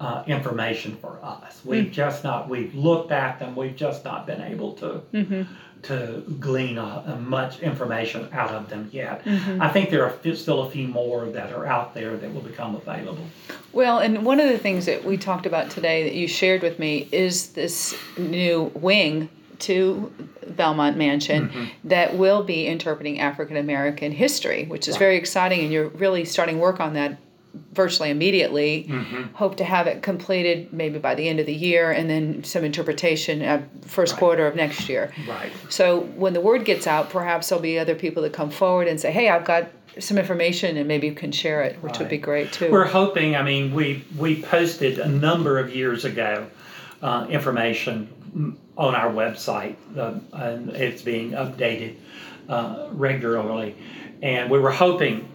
uh, 0.00 0.24
information 0.26 0.96
for 0.96 1.18
us. 1.22 1.60
We've 1.64 1.90
just 1.90 2.24
not. 2.24 2.48
We've 2.48 2.74
looked 2.74 3.12
at 3.12 3.38
them. 3.38 3.54
We've 3.56 3.76
just 3.76 4.04
not 4.04 4.26
been 4.26 4.40
able 4.42 4.72
to 4.74 5.02
Mm-hmm. 5.12 5.42
to 5.82 6.24
glean 6.40 6.78
uh, 6.78 7.02
uh, 7.06 7.16
much 7.16 7.60
information 7.60 8.28
out 8.32 8.50
of 8.50 8.68
them 8.70 8.88
yet. 8.92 9.24
Mm-hmm. 9.24 9.60
I 9.62 9.68
think 9.68 9.90
there 9.90 10.04
are 10.04 10.34
still 10.34 10.62
a 10.62 10.70
few 10.70 10.88
more 10.88 11.26
that 11.26 11.52
are 11.52 11.66
out 11.66 11.92
there 11.94 12.16
that 12.16 12.32
will 12.32 12.40
become 12.40 12.74
available. 12.74 13.24
Well, 13.72 13.98
and 13.98 14.24
one 14.24 14.40
of 14.40 14.48
the 14.48 14.58
things 14.58 14.86
that 14.86 15.04
we 15.04 15.16
talked 15.18 15.46
about 15.46 15.70
today 15.70 16.04
that 16.04 16.14
you 16.14 16.26
shared 16.26 16.62
with 16.62 16.78
me 16.78 17.08
is 17.12 17.48
this 17.52 17.94
new 18.16 18.72
wing 18.74 19.28
to 19.60 20.12
Belmont 20.48 20.96
Mansion 20.96 21.48
Mm-hmm. 21.48 21.88
that 21.88 22.16
will 22.16 22.42
be 22.42 22.66
interpreting 22.66 23.20
African 23.20 23.56
American 23.56 24.10
history, 24.10 24.64
which 24.64 24.88
is 24.88 24.96
very 24.96 25.16
exciting, 25.16 25.60
and 25.60 25.72
you're 25.72 25.88
really 25.88 26.24
starting 26.24 26.58
work 26.58 26.80
on 26.80 26.94
that 26.94 27.18
virtually 27.72 28.10
immediately. 28.10 28.86
Mm-hmm. 28.88 29.34
Hope 29.34 29.56
to 29.56 29.64
have 29.64 29.86
it 29.86 30.02
completed 30.02 30.72
maybe 30.72 30.98
by 30.98 31.14
the 31.14 31.28
end 31.28 31.40
of 31.40 31.46
the 31.46 31.54
year, 31.54 31.90
and 31.90 32.08
then 32.08 32.44
some 32.44 32.64
interpretation 32.64 33.42
uh, 33.42 33.62
first 33.82 34.16
quarter 34.16 34.46
of 34.46 34.56
next 34.56 34.88
year. 34.88 35.12
Right. 35.28 35.52
So 35.68 36.00
when 36.00 36.32
the 36.32 36.40
word 36.40 36.64
gets 36.64 36.86
out, 36.86 37.10
perhaps 37.10 37.48
there'll 37.48 37.62
be 37.62 37.78
other 37.78 37.94
people 37.94 38.22
that 38.24 38.32
come 38.32 38.50
forward 38.50 38.88
and 38.88 39.00
say, 39.00 39.12
"Hey, 39.12 39.28
I've 39.28 39.44
got 39.44 39.68
some 39.98 40.18
information, 40.18 40.76
and 40.76 40.88
maybe 40.88 41.06
you 41.06 41.14
can 41.14 41.32
share 41.32 41.62
it," 41.62 41.76
which 41.82 41.98
would 41.98 42.08
be 42.08 42.18
great 42.18 42.52
too. 42.52 42.70
We're 42.70 42.86
hoping. 42.86 43.36
I 43.36 43.42
mean, 43.42 43.72
we 43.74 44.04
we 44.16 44.42
posted 44.42 44.98
a 44.98 45.08
number 45.08 45.58
of 45.58 45.74
years 45.74 46.04
ago 46.04 46.46
uh, 47.02 47.26
information 47.28 48.58
on 48.76 48.94
our 48.94 49.10
website, 49.10 49.76
uh, 49.96 50.18
and 50.32 50.70
it's 50.70 51.02
being 51.02 51.32
updated 51.32 51.96
uh, 52.48 52.88
regularly. 52.92 53.76
And 54.22 54.50
we 54.50 54.58
were 54.58 54.70
hoping 54.70 55.28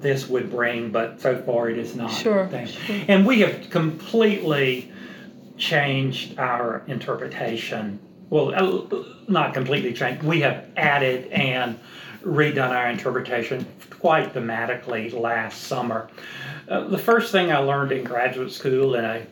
this 0.00 0.28
would 0.28 0.50
bring, 0.50 0.90
but 0.90 1.20
so 1.20 1.40
far 1.42 1.70
it 1.70 1.78
is 1.78 1.94
not. 1.94 2.10
Sure, 2.10 2.48
sure. 2.66 2.96
And 3.08 3.26
we 3.26 3.40
have 3.40 3.70
completely 3.70 4.92
changed 5.56 6.38
our 6.38 6.82
interpretation. 6.86 7.98
Well, 8.30 8.54
uh, 8.54 9.04
not 9.28 9.54
completely 9.54 9.92
changed. 9.92 10.22
We 10.22 10.40
have 10.40 10.64
added 10.76 11.30
and 11.30 11.78
redone 12.24 12.70
our 12.70 12.88
interpretation 12.88 13.66
quite 14.00 14.32
dramatically 14.32 15.10
last 15.10 15.62
summer. 15.64 16.08
Uh, 16.68 16.88
the 16.88 16.98
first 16.98 17.30
thing 17.32 17.52
I 17.52 17.58
learned 17.58 17.92
in 17.92 18.04
graduate 18.04 18.52
school 18.52 18.94
in 18.96 19.04
a 19.04 19.26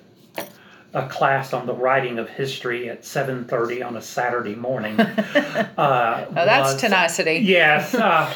a 0.95 1.09
class 1.09 1.55
on 1.55 1.65
the 1.65 1.73
writing 1.73 2.19
of 2.19 2.29
history 2.29 2.91
at 2.91 3.03
7:30 3.03 3.83
on 3.83 3.97
a 3.97 4.03
Saturday 4.03 4.55
morning. 4.55 5.01
uh, 5.01 6.27
Oh, 6.29 6.35
that's 6.35 6.75
was- 6.75 6.81
tenacity. 6.81 7.39
Yes, 7.39 7.95
uh, 7.95 8.31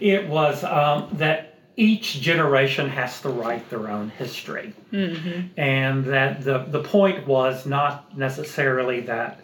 it 0.00 0.28
was 0.28 0.64
um, 0.64 1.08
that 1.14 1.49
each 1.80 2.20
generation 2.20 2.90
has 2.90 3.22
to 3.22 3.30
write 3.30 3.70
their 3.70 3.88
own 3.88 4.10
history, 4.10 4.74
mm-hmm. 4.92 5.48
and 5.58 6.04
that 6.04 6.44
the 6.44 6.58
the 6.68 6.82
point 6.82 7.26
was 7.26 7.64
not 7.64 8.16
necessarily 8.16 9.00
that 9.00 9.40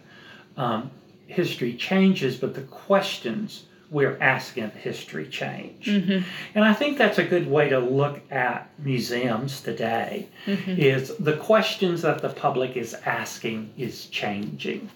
um, 0.59 0.91
history 1.27 1.73
changes, 1.75 2.37
but 2.37 2.55
the 2.55 2.61
questions 2.61 3.65
we're 3.91 4.19
asking 4.21 4.71
history 4.73 5.27
change. 5.29 5.87
Mm-hmm. 5.87 6.29
And 6.55 6.65
I 6.65 6.75
think 6.75 6.99
that's 6.99 7.17
a 7.17 7.25
good 7.25 7.51
way 7.51 7.71
to 7.71 7.79
look 7.79 8.21
at 8.31 8.69
museums 8.79 9.63
today. 9.63 10.29
Mm-hmm. 10.45 10.73
Is 10.79 11.17
the 11.17 11.39
questions 11.39 12.03
that 12.03 12.21
the 12.21 12.29
public 12.29 12.77
is 12.77 12.93
asking 13.07 13.73
is 13.79 14.07
changing, 14.07 14.91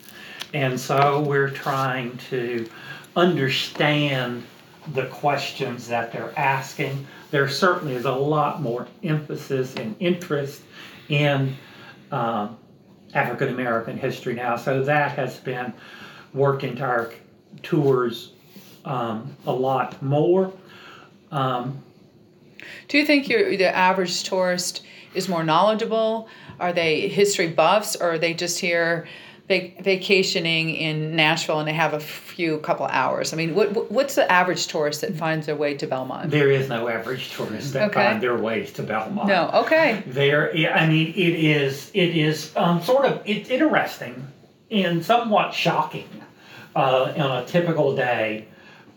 and 0.52 0.78
so 0.78 1.22
we're 1.22 1.48
trying 1.48 2.18
to 2.28 2.68
understand 3.16 4.44
the 4.94 5.06
questions 5.06 5.86
that 5.88 6.12
they're 6.12 6.32
asking. 6.38 7.06
There 7.30 7.48
certainly 7.48 7.94
is 7.94 8.04
a 8.04 8.12
lot 8.12 8.60
more 8.60 8.88
emphasis 9.02 9.74
and 9.76 9.94
interest 10.00 10.62
in 11.08 11.56
um, 12.10 12.56
African 13.14 13.48
American 13.48 13.96
history 13.96 14.34
now, 14.34 14.56
so 14.56 14.82
that 14.84 15.12
has 15.12 15.38
been 15.38 15.72
working 16.34 16.70
into 16.70 16.84
our 16.84 17.12
tours 17.62 18.32
um, 18.84 19.36
a 19.46 19.52
lot 19.52 20.00
more. 20.02 20.52
Um, 21.30 21.82
Do 22.88 22.98
you 22.98 23.06
think 23.06 23.26
the 23.26 23.76
average 23.76 24.24
tourist 24.24 24.82
is 25.14 25.28
more 25.28 25.44
knowledgeable? 25.44 26.28
Are 26.58 26.72
they 26.72 27.08
history 27.08 27.48
buffs, 27.48 27.96
or 27.96 28.12
are 28.12 28.18
they 28.18 28.34
just 28.34 28.58
here 28.60 29.08
vac- 29.50 29.82
vacationing 29.82 30.70
in 30.76 31.16
Nashville 31.16 31.58
and 31.58 31.66
they 31.68 31.72
have 31.74 31.92
a 31.92 32.00
few 32.00 32.58
couple 32.58 32.86
hours? 32.86 33.32
I 33.32 33.36
mean, 33.36 33.54
what 33.54 33.72
what- 33.72 33.90
what's 33.92 34.14
the 34.14 34.30
average 34.30 34.68
tourist 34.68 35.00
that 35.02 35.14
finds 35.16 35.44
their 35.46 35.56
way 35.56 35.74
to 35.74 35.86
Belmont? 35.86 36.30
there 36.30 36.50
is 36.50 36.68
no 36.68 36.88
average 36.88 37.32
tourist 37.32 37.72
that 37.74 37.90
Okay. 37.90 38.04
find 38.04 38.22
their 38.22 38.36
ways 38.36 38.72
to 38.74 38.82
Belmont. 38.82 39.28
No, 39.28 39.50
okay, 39.62 40.02
There, 40.06 40.42
I 40.80 40.86
mean, 40.86 41.08
it 41.08 41.34
is, 41.58 41.90
it 41.94 42.16
is 42.16 42.52
um, 42.56 42.80
sort 42.82 43.04
of, 43.04 43.20
it's 43.26 43.50
interesting 43.50 44.14
and 44.70 45.04
somewhat 45.04 45.52
shocking 45.52 46.08
uh, 46.76 47.12
on 47.24 47.42
a 47.42 47.44
typical 47.46 47.96
day 47.96 48.44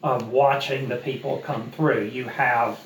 of 0.04 0.30
watching 0.30 0.88
the 0.88 0.98
people 0.98 1.42
come 1.44 1.72
through. 1.76 2.04
You 2.14 2.26
have 2.26 2.80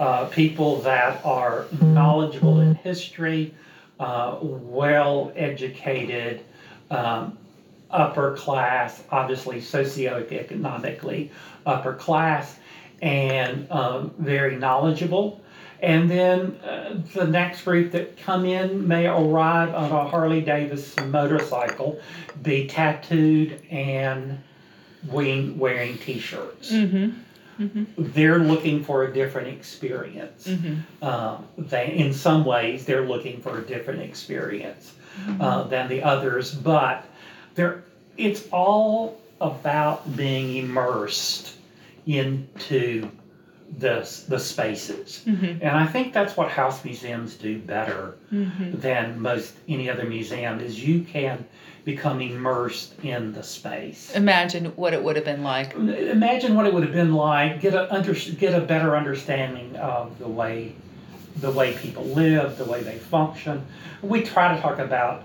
uh, 0.00 0.24
people 0.26 0.80
that 0.80 1.20
are 1.24 1.66
knowledgeable 1.82 2.60
in 2.60 2.74
history, 2.74 3.52
uh, 4.00 4.36
well 4.40 5.30
educated, 5.36 6.40
um, 6.92 7.38
upper 7.90 8.36
class, 8.36 9.02
obviously 9.10 9.60
socioeconomically 9.60 11.30
upper 11.66 11.94
class, 11.94 12.56
and 13.00 13.70
um, 13.70 14.12
very 14.18 14.56
knowledgeable. 14.56 15.40
And 15.80 16.08
then 16.08 16.56
uh, 16.64 17.00
the 17.12 17.26
next 17.26 17.62
group 17.62 17.90
that 17.92 18.16
come 18.16 18.44
in 18.44 18.86
may 18.86 19.06
arrive 19.06 19.74
on 19.74 19.90
a 19.90 20.08
Harley 20.08 20.40
Davidson 20.40 21.10
motorcycle, 21.10 22.00
be 22.42 22.68
tattooed 22.68 23.60
and 23.68 24.38
wearing, 25.08 25.58
wearing 25.58 25.98
t-shirts. 25.98 26.70
They're 27.98 28.38
looking 28.38 28.84
for 28.84 29.04
a 29.04 29.12
different 29.12 29.48
experience. 29.48 30.48
Um, 31.02 31.46
they, 31.58 31.92
in 31.96 32.12
some 32.12 32.44
ways, 32.44 32.84
they're 32.84 33.06
looking 33.06 33.40
for 33.40 33.58
a 33.58 33.62
different 33.62 34.02
experience 34.02 34.94
uh, 35.40 35.64
than 35.64 35.88
the 35.88 36.02
others, 36.02 36.54
but 36.54 37.04
they're, 37.54 37.82
it's 38.16 38.48
all 38.52 39.20
about 39.40 40.16
being 40.16 40.56
immersed 40.56 41.56
into 42.06 43.08
the, 43.78 44.08
the 44.28 44.38
spaces. 44.38 45.22
And 45.26 45.64
I 45.70 45.86
think 45.86 46.12
that's 46.12 46.36
what 46.36 46.50
house 46.50 46.84
museums 46.84 47.34
do 47.34 47.58
better 47.58 48.14
than 48.30 49.20
most 49.20 49.54
any 49.68 49.88
other 49.88 50.04
museum 50.04 50.60
is 50.60 50.82
you 50.82 51.02
can 51.02 51.44
become 51.84 52.20
immersed 52.20 52.94
in 53.02 53.32
the 53.32 53.42
space. 53.42 54.14
Imagine 54.14 54.66
what 54.76 54.94
it 54.94 55.02
would 55.02 55.16
have 55.16 55.24
been 55.24 55.42
like. 55.42 55.74
Imagine 55.74 56.54
what 56.54 56.66
it 56.66 56.72
would 56.74 56.84
have 56.84 56.92
been 56.92 57.14
like. 57.14 57.60
Get 57.60 57.74
a 57.74 57.92
under, 57.92 58.12
get 58.14 58.54
a 58.54 58.60
better 58.60 58.96
understanding 58.96 59.74
of 59.76 60.18
the 60.18 60.28
way 60.28 60.74
the 61.36 61.50
way 61.50 61.74
people 61.76 62.04
live, 62.04 62.58
the 62.58 62.64
way 62.64 62.82
they 62.82 62.98
function. 62.98 63.64
We 64.02 64.22
try 64.22 64.54
to 64.54 64.60
talk 64.60 64.78
about 64.78 65.22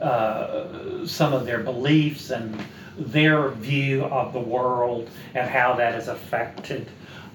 uh, 0.00 1.06
some 1.06 1.32
of 1.32 1.44
their 1.46 1.58
beliefs 1.60 2.30
and 2.30 2.58
their 2.96 3.48
view 3.50 4.04
of 4.04 4.32
the 4.32 4.40
world 4.40 5.08
and 5.34 5.48
how 5.48 5.74
that 5.76 5.94
has 5.94 6.08
affected 6.08 6.88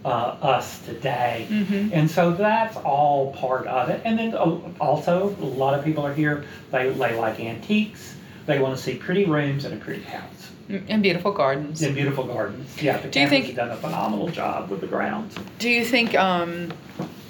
uh, 0.06 0.10
us 0.10 0.80
today. 0.86 1.48
And 1.94 2.10
so 2.10 2.32
that's 2.34 2.76
all 2.78 3.34
part 3.34 3.68
of 3.68 3.90
it. 3.90 4.02
And 4.04 4.20
then 4.20 4.34
uh, 4.36 4.60
also, 4.80 5.30
a 5.40 5.46
lot 5.46 5.78
of 5.78 5.86
people 5.86 6.06
are 6.06 6.14
here, 6.14 6.46
they, 6.72 6.90
they 6.90 7.16
like 7.16 7.40
antiques, 7.40 8.16
they 8.46 8.60
want 8.60 8.76
to 8.76 8.82
see 8.84 8.96
pretty 8.96 9.26
rooms 9.26 9.64
and 9.66 9.74
a 9.74 9.78
pretty 9.78 10.04
house. 10.04 10.52
And 10.70 11.04
beautiful 11.04 11.32
gardens. 11.32 11.82
And 11.82 11.94
beautiful 11.96 12.26
gardens. 12.26 12.82
Yeah, 12.82 12.98
the 12.98 13.10
Do 13.10 13.20
you 13.20 13.28
think- 13.30 13.56
done 13.56 13.72
a 13.72 13.76
phenomenal 13.78 14.30
job 14.30 14.70
with 14.70 14.82
the 14.82 14.88
grounds. 14.88 15.36
Do 15.60 15.70
you 15.70 15.86
think, 15.86 16.16
um, 16.16 16.72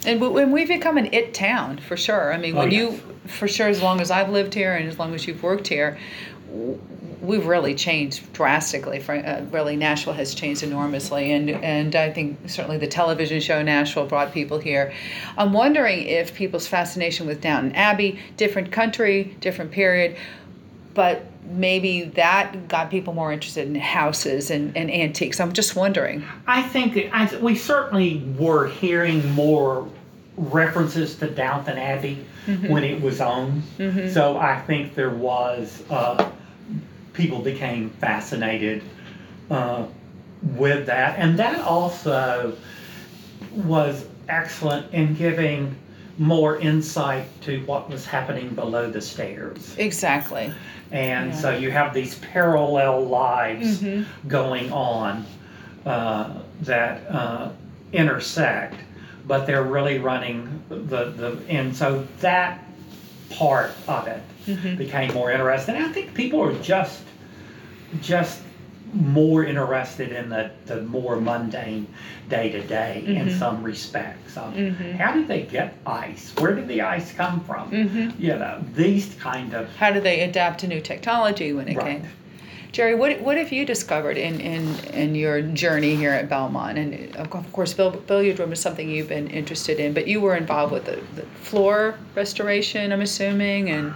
and 0.05 0.19
when 0.19 0.51
we've 0.51 0.67
become 0.67 0.97
an 0.97 1.09
it 1.13 1.33
town 1.33 1.77
for 1.77 1.97
sure. 1.97 2.33
I 2.33 2.37
mean, 2.37 2.55
Oh, 2.55 2.59
when 2.59 2.71
yes. 2.71 2.93
you, 2.93 2.99
for 3.27 3.47
sure, 3.47 3.67
as 3.67 3.81
long 3.81 4.01
as 4.01 4.11
I've 4.11 4.29
lived 4.29 4.53
here 4.53 4.73
and 4.75 4.87
as 4.87 4.99
long 4.99 5.13
as 5.13 5.27
you've 5.27 5.43
worked 5.43 5.67
here, 5.67 5.97
we've 7.21 7.45
really 7.45 7.73
changed 7.73 8.31
drastically. 8.33 9.01
Uh, 9.01 9.43
really, 9.45 9.75
Nashville 9.75 10.13
has 10.13 10.35
changed 10.35 10.61
enormously, 10.63 11.31
and 11.31 11.49
and 11.49 11.95
I 11.95 12.11
think 12.11 12.37
certainly 12.49 12.77
the 12.77 12.87
television 12.87 13.39
show 13.39 13.61
Nashville 13.61 14.05
brought 14.05 14.33
people 14.33 14.59
here. 14.59 14.93
I'm 15.37 15.53
wondering 15.53 16.03
if 16.03 16.33
people's 16.35 16.67
fascination 16.67 17.25
with 17.25 17.41
Downton 17.41 17.73
Abbey, 17.75 18.19
different 18.37 18.71
country, 18.71 19.35
different 19.39 19.71
period, 19.71 20.17
but 20.93 21.25
maybe 21.45 22.03
that 22.03 22.67
got 22.67 22.89
people 22.89 23.13
more 23.13 23.31
interested 23.31 23.67
in 23.67 23.75
houses 23.75 24.49
and, 24.51 24.75
and 24.77 24.89
antiques. 24.91 25.39
I'm 25.39 25.53
just 25.53 25.75
wondering. 25.75 26.23
I 26.47 26.61
think 26.61 26.93
that 26.93 27.13
I, 27.13 27.35
we 27.37 27.55
certainly 27.55 28.23
were 28.37 28.67
hearing 28.67 29.29
more 29.31 29.87
references 30.37 31.15
to 31.17 31.29
Downton 31.29 31.77
Abbey 31.77 32.25
when 32.67 32.83
it 32.83 33.01
was 33.01 33.21
on. 33.21 33.63
So 34.11 34.37
I 34.37 34.59
think 34.61 34.95
there 34.95 35.09
was, 35.11 35.83
uh, 35.89 36.29
people 37.13 37.39
became 37.39 37.89
fascinated 37.91 38.83
uh, 39.49 39.85
with 40.41 40.87
that. 40.87 41.19
And 41.19 41.37
that 41.39 41.61
also 41.61 42.57
was 43.51 44.05
excellent 44.27 44.93
in 44.93 45.13
giving 45.13 45.75
more 46.17 46.57
insight 46.59 47.25
to 47.41 47.59
what 47.65 47.89
was 47.89 48.05
happening 48.05 48.49
below 48.53 48.89
the 48.89 49.01
stairs. 49.01 49.75
Exactly. 49.77 50.51
And 50.91 51.33
so 51.33 51.49
you 51.55 51.71
have 51.71 51.93
these 51.93 52.15
parallel 52.19 53.05
lives 53.05 53.79
Mm-hmm. 53.81 54.27
going 54.27 54.71
on 54.71 55.25
uh, 55.85 56.39
that 56.61 57.01
uh, 57.09 57.49
intersect, 57.93 58.75
but 59.25 59.45
they're 59.47 59.63
really 59.63 59.97
running 59.99 60.63
the, 60.69 61.05
the, 61.05 61.39
and 61.49 61.75
so 61.75 62.07
that 62.19 62.63
part 63.29 63.71
of 63.87 64.07
it 64.07 64.21
Mm-hmm. 64.45 64.75
became 64.75 65.13
more 65.13 65.31
interesting. 65.31 65.75
I 65.77 65.87
think 65.93 66.13
people 66.13 66.41
are 66.43 66.53
just, 66.61 67.01
just 68.01 68.41
more 68.93 69.43
interested 69.45 70.11
in 70.11 70.29
the, 70.29 70.51
the 70.65 70.81
more 70.83 71.15
mundane 71.19 71.87
day 72.29 72.49
to 72.51 72.61
day 72.61 73.03
in 73.05 73.27
Mm-hmm. 73.27 73.39
some 73.39 73.63
respects. 73.63 74.37
Of 74.37 74.55
How 74.97 75.13
did 75.13 75.27
they 75.27 75.43
get 75.43 75.75
ice? 75.85 76.33
Where 76.37 76.53
did 76.55 76.67
the 76.67 76.81
ice 76.81 77.11
come 77.13 77.39
from? 77.41 77.71
Mm-hmm. 77.71 78.21
You 78.21 78.29
know, 78.35 78.63
these 78.75 79.15
kind 79.15 79.53
of 79.53 79.67
How 79.75 79.91
do 79.91 79.99
they 79.99 80.21
adapt 80.21 80.59
to 80.61 80.67
new 80.67 80.81
technology 80.81 81.53
when 81.53 81.67
it 81.67 81.77
Right. 81.77 82.01
came? 82.01 82.07
Jerry, 82.71 82.95
what, 82.95 83.21
what 83.21 83.37
have 83.37 83.51
you 83.51 83.65
discovered 83.67 84.17
in, 84.17 84.39
in, 84.41 84.67
in 84.95 85.13
your 85.13 85.43
journey 85.43 85.95
here 85.95 86.09
at 86.11 86.27
Belmont? 86.27 86.79
And 86.79 87.15
of 87.17 87.31
of 87.31 87.53
course, 87.53 87.71
bill, 87.71 87.91
billiard 87.91 88.39
room 88.39 88.51
is 88.51 88.59
something 88.59 88.89
you've 88.89 89.09
been 89.09 89.27
interested 89.29 89.79
in, 89.79 89.93
but 89.93 90.07
you 90.07 90.19
were 90.21 90.35
involved 90.35 90.73
with 90.73 90.85
the, 90.85 90.99
the 91.15 91.21
floor 91.41 91.93
restoration, 92.15 92.91
I'm 92.91 93.01
assuming. 93.01 93.69
And 93.69 93.93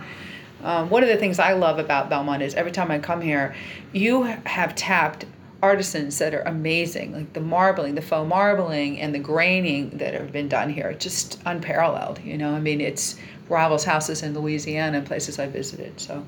um, 0.63 0.89
one 0.89 1.03
of 1.03 1.09
the 1.09 1.17
things 1.17 1.39
I 1.39 1.53
love 1.53 1.79
about 1.79 2.09
Belmont 2.09 2.41
is 2.41 2.55
every 2.55 2.71
time 2.71 2.91
I 2.91 2.99
come 2.99 3.21
here, 3.21 3.55
you 3.93 4.23
have 4.23 4.75
tapped 4.75 5.25
artisans 5.61 6.17
that 6.19 6.33
are 6.33 6.41
amazing, 6.41 7.13
like 7.13 7.33
the 7.33 7.41
marbling, 7.41 7.95
the 7.95 8.01
faux 8.01 8.27
marbling, 8.27 8.99
and 8.99 9.13
the 9.13 9.19
graining 9.19 9.97
that 9.97 10.13
have 10.13 10.31
been 10.31 10.47
done 10.47 10.69
here. 10.69 10.93
Just 10.93 11.41
unparalleled, 11.45 12.19
you 12.23 12.37
know. 12.37 12.53
I 12.53 12.59
mean, 12.59 12.81
it's 12.81 13.17
rivals 13.49 13.83
houses 13.83 14.23
in 14.23 14.33
Louisiana 14.33 14.99
and 14.99 15.07
places 15.07 15.39
I 15.39 15.47
visited. 15.47 15.99
So, 15.99 16.25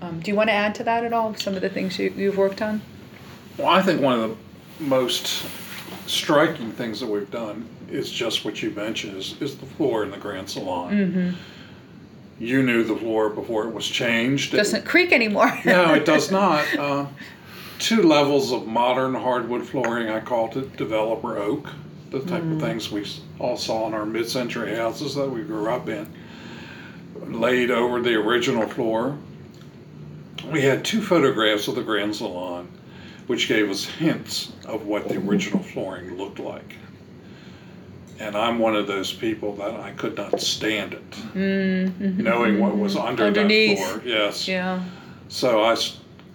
um, 0.00 0.20
do 0.20 0.30
you 0.30 0.36
want 0.36 0.48
to 0.48 0.54
add 0.54 0.74
to 0.76 0.84
that 0.84 1.04
at 1.04 1.12
all? 1.12 1.34
Some 1.34 1.54
of 1.54 1.62
the 1.62 1.70
things 1.70 1.98
you, 1.98 2.12
you've 2.16 2.36
worked 2.36 2.62
on? 2.62 2.82
Well, 3.58 3.68
I 3.68 3.82
think 3.82 4.00
one 4.00 4.18
of 4.18 4.36
the 4.78 4.84
most 4.84 5.46
striking 6.06 6.72
things 6.72 7.00
that 7.00 7.06
we've 7.06 7.30
done 7.30 7.68
is 7.90 8.10
just 8.10 8.44
what 8.44 8.62
you 8.62 8.70
mentioned 8.70 9.16
is, 9.16 9.40
is 9.40 9.56
the 9.56 9.66
floor 9.66 10.04
in 10.04 10.10
the 10.10 10.16
Grand 10.16 10.48
Salon. 10.48 10.92
Mm-hmm. 10.92 11.36
You 12.42 12.60
knew 12.64 12.82
the 12.82 12.96
floor 12.96 13.30
before 13.30 13.68
it 13.68 13.72
was 13.72 13.86
changed. 13.86 14.52
It- 14.52 14.56
Doesn't 14.56 14.84
creak 14.84 15.12
anymore. 15.12 15.56
no, 15.64 15.94
it 15.94 16.04
does 16.04 16.32
not. 16.32 16.66
Uh, 16.76 17.06
two 17.78 18.02
levels 18.02 18.50
of 18.52 18.66
modern 18.66 19.14
hardwood 19.14 19.64
flooring. 19.64 20.08
I 20.08 20.18
called 20.18 20.56
it 20.56 20.76
developer 20.76 21.38
oak, 21.38 21.68
the 22.10 22.18
type 22.18 22.42
of 22.42 22.60
things 22.60 22.90
we 22.90 23.06
all 23.38 23.56
saw 23.56 23.86
in 23.86 23.94
our 23.94 24.04
mid-century 24.04 24.74
houses 24.74 25.14
that 25.14 25.28
we 25.30 25.42
grew 25.42 25.68
up 25.70 25.88
in. 25.88 26.12
Laid 27.28 27.70
over 27.70 28.00
the 28.02 28.16
original 28.16 28.68
floor. 28.68 29.16
We 30.50 30.62
had 30.62 30.84
two 30.84 31.00
photographs 31.00 31.68
of 31.68 31.76
the 31.76 31.82
Grand 31.84 32.16
Salon, 32.16 32.66
which 33.28 33.46
gave 33.46 33.70
us 33.70 33.84
hints 33.84 34.50
of 34.66 34.84
what 34.86 35.08
the 35.08 35.18
original 35.18 35.62
flooring 35.62 36.16
looked 36.18 36.40
like. 36.40 36.74
And 38.22 38.36
I'm 38.36 38.60
one 38.60 38.76
of 38.76 38.86
those 38.86 39.12
people 39.12 39.56
that 39.56 39.74
I 39.80 39.90
could 39.90 40.16
not 40.16 40.40
stand 40.40 40.94
it, 40.94 41.10
Mm-hmm. 41.10 42.22
knowing 42.22 42.60
what 42.60 42.76
was 42.76 42.94
under 42.96 43.24
Underneath. 43.24 43.78
that 43.80 43.88
floor. 43.88 44.02
Yes. 44.06 44.46
yeah. 44.46 44.80
So 45.28 45.64
I 45.64 45.74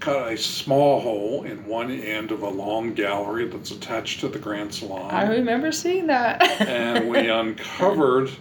cut 0.02 0.34
a 0.34 0.38
small 0.38 1.00
hole 1.00 1.44
in 1.46 1.66
one 1.66 1.90
end 1.90 2.32
of 2.32 2.42
a 2.42 2.50
long 2.50 2.94
gallery 2.94 3.48
that's 3.48 3.72
attached 3.72 4.20
to 4.20 4.28
the 4.28 4.38
Grand 4.38 4.74
Salon. 4.74 5.10
I 5.12 5.28
remember 5.30 5.72
seeing 5.72 6.08
that. 6.08 6.42
and 6.62 7.08
we 7.10 7.30
uncovered 7.30 8.32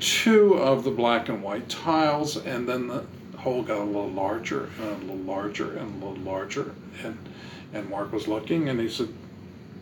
two 0.00 0.54
of 0.54 0.84
the 0.84 0.90
black 0.90 1.30
and 1.30 1.42
white 1.42 1.68
tiles, 1.70 2.36
and 2.36 2.68
then 2.68 2.86
the 2.88 3.04
hole 3.38 3.62
got 3.62 3.78
a 3.78 3.84
little 3.84 4.10
larger 4.10 4.68
and 4.82 5.02
a 5.02 5.06
little 5.06 5.16
larger 5.24 5.76
and 5.78 6.02
a 6.02 6.06
little 6.06 6.22
larger. 6.22 6.74
And, 7.02 7.16
and 7.72 7.88
Mark 7.88 8.12
was 8.12 8.28
looking 8.28 8.68
and 8.68 8.78
he 8.78 8.90
said, 8.90 9.08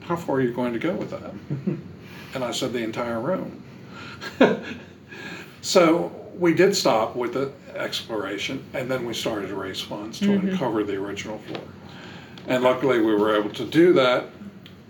How 0.02 0.14
far 0.14 0.36
are 0.36 0.40
you 0.40 0.52
going 0.52 0.72
to 0.72 0.78
go 0.78 0.94
with 0.94 1.10
that? 1.10 1.32
and 2.34 2.44
I 2.44 2.50
said, 2.50 2.72
The 2.72 2.82
entire 2.82 3.20
room. 3.20 3.62
so 5.60 6.12
we 6.38 6.54
did 6.54 6.76
stop 6.76 7.16
with 7.16 7.34
the 7.34 7.52
exploration, 7.76 8.64
and 8.74 8.90
then 8.90 9.04
we 9.04 9.14
started 9.14 9.48
to 9.48 9.54
raise 9.54 9.80
funds 9.80 10.18
to 10.20 10.26
mm-hmm. 10.26 10.48
uncover 10.48 10.84
the 10.84 10.96
original 10.96 11.38
floor. 11.38 11.62
And 12.46 12.62
luckily, 12.62 13.00
we 13.00 13.14
were 13.14 13.36
able 13.36 13.50
to 13.50 13.64
do 13.64 13.92
that. 13.94 14.26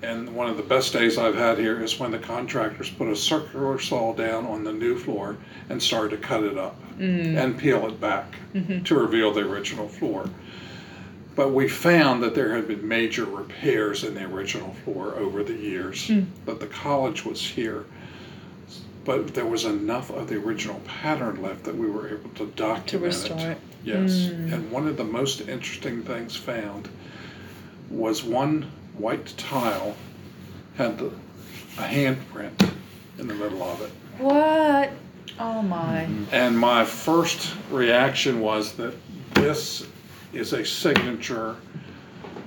And 0.03 0.35
one 0.35 0.51
of 0.51 0.59
the 0.59 0.63
best 0.63 0.93
days 0.93 1.17
I've 1.17 1.35
had 1.35 1.59
here 1.59 1.83
is 1.83 1.99
when 1.99 2.11
the 2.11 2.19
contractors 2.19 2.91
put 2.91 3.09
a 3.09 3.17
circular 3.17 3.79
saw 3.79 4.13
down 4.13 4.45
on 4.45 4.63
the 4.63 4.73
new 4.73 4.99
floor 4.99 5.37
and 5.71 5.83
started 5.83 6.11
to 6.11 6.19
cut 6.19 6.43
it 6.43 6.59
up 6.59 6.77
mm. 6.99 7.37
and 7.43 7.57
peel 7.57 7.87
it 7.87 7.99
back 8.01 8.35
mm-hmm. 8.53 8.83
to 8.83 8.95
reveal 8.95 9.33
the 9.33 9.41
original 9.41 9.89
floor. 9.89 10.29
But 11.35 11.53
we 11.53 11.69
found 11.69 12.23
that 12.23 12.35
there 12.35 12.55
had 12.55 12.69
been 12.69 12.87
major 12.87 13.25
repairs 13.25 14.05
in 14.05 14.15
the 14.15 14.25
original 14.25 14.75
floor 14.85 15.15
over 15.17 15.43
the 15.43 15.55
years, 15.55 16.11
that 16.47 16.61
the 16.61 16.67
college 16.67 17.25
was 17.25 17.41
here. 17.41 17.85
But 19.05 19.35
there 19.35 19.45
was 19.45 19.65
enough 19.65 20.11
of 20.11 20.29
the 20.29 20.37
original 20.37 20.81
pattern 20.87 21.43
left 21.43 21.65
that 21.65 21.77
we 21.77 21.91
were 21.91 22.09
able 22.09 22.31
to 22.31 22.47
document 22.47 22.89
to 22.89 22.99
restore 22.99 23.39
it 23.39 23.45
it. 23.51 23.59
Yes. 23.85 24.13
Mm. 24.13 24.53
And 24.53 24.71
one 24.71 24.89
of 24.89 24.97
the 24.97 25.05
most 25.05 25.43
interesting 25.43 26.03
things 26.03 26.35
found 26.35 26.89
was 27.91 28.25
one 28.25 28.71
white 28.97 29.35
tile 29.37 29.95
had 30.77 30.99
the, 30.99 31.07
a 31.79 31.83
handprint 31.83 32.73
in 33.19 33.29
the 33.29 33.35
middle 33.35 33.63
of 33.63 33.83
it. 33.83 33.91
What? 34.19 34.91
Oh 35.39 35.63
my. 35.63 36.09
And 36.33 36.59
my 36.59 36.85
first 36.85 37.55
reaction 37.71 38.41
was 38.41 38.73
that 38.75 38.95
this 39.35 39.87
is 40.37 40.53
a 40.53 40.65
signature 40.65 41.57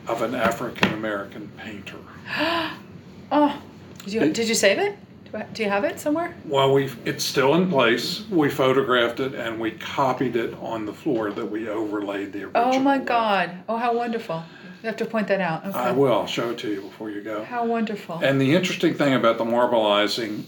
of 0.08 0.21
an 0.21 0.36
African 0.36 0.93
American 0.93 1.52
painter. 1.58 1.97
Oh, 3.30 3.62
did 4.06 4.13
you 4.13 4.32
did 4.32 4.47
you 4.47 4.56
save 4.56 4.78
it? 4.78 4.97
Do, 5.30 5.38
I, 5.38 5.43
do 5.43 5.63
you 5.63 5.69
have 5.69 5.84
it 5.84 6.00
somewhere? 6.00 6.34
Well, 6.45 6.71
we 6.71 6.89
it's 7.04 7.26
still 7.26 7.56
in 7.56 7.69
place. 7.69 8.26
We 8.30 8.50
photographed 8.50 9.19
it 9.19 9.36
and 9.36 9.60
we 9.60 9.71
copied 9.71 10.38
it 10.38 10.54
on 10.62 10.86
the 10.86 10.93
floor 10.93 11.32
that 11.32 11.45
we 11.45 11.67
overlaid 11.67 12.32
the 12.32 12.43
oh 12.43 12.47
original. 12.47 12.76
Oh 12.76 12.80
my. 12.80 13.00
God! 13.00 13.52
Oh, 13.67 13.76
how 13.76 13.93
wonderful! 13.93 14.43
You 14.82 14.88
have 14.88 14.95
to 14.97 15.06
point 15.06 15.28
that 15.28 15.41
out. 15.41 15.65
Okay. 15.65 15.78
I'll 15.78 16.26
show 16.26 16.52
it 16.52 16.60
to 16.60 16.71
you 16.71 16.82
before 16.82 17.10
you 17.10 17.21
go. 17.21 17.43
How 17.43 17.65
wonderful! 17.65 18.19
And 18.23 18.39
the 18.39 18.56
interesting 18.56 18.93
thing 18.93 19.13
about 19.13 19.38
the 19.38 19.43
marbleizing, 19.43 20.43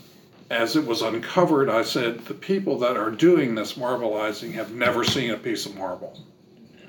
as 0.49 0.77
it 0.77 0.85
was 0.85 1.01
uncovered, 1.01 1.69
I 1.69 1.81
said 1.81 2.19
the 2.19 2.33
people 2.33 2.79
that 2.79 2.95
are 2.95 3.11
doing 3.11 3.55
this 3.55 3.73
marbleizing 3.73 4.53
have 4.53 4.71
never 4.73 5.03
seen 5.03 5.31
a 5.31 5.37
piece 5.37 5.65
of 5.65 5.75
marble. 5.75 6.17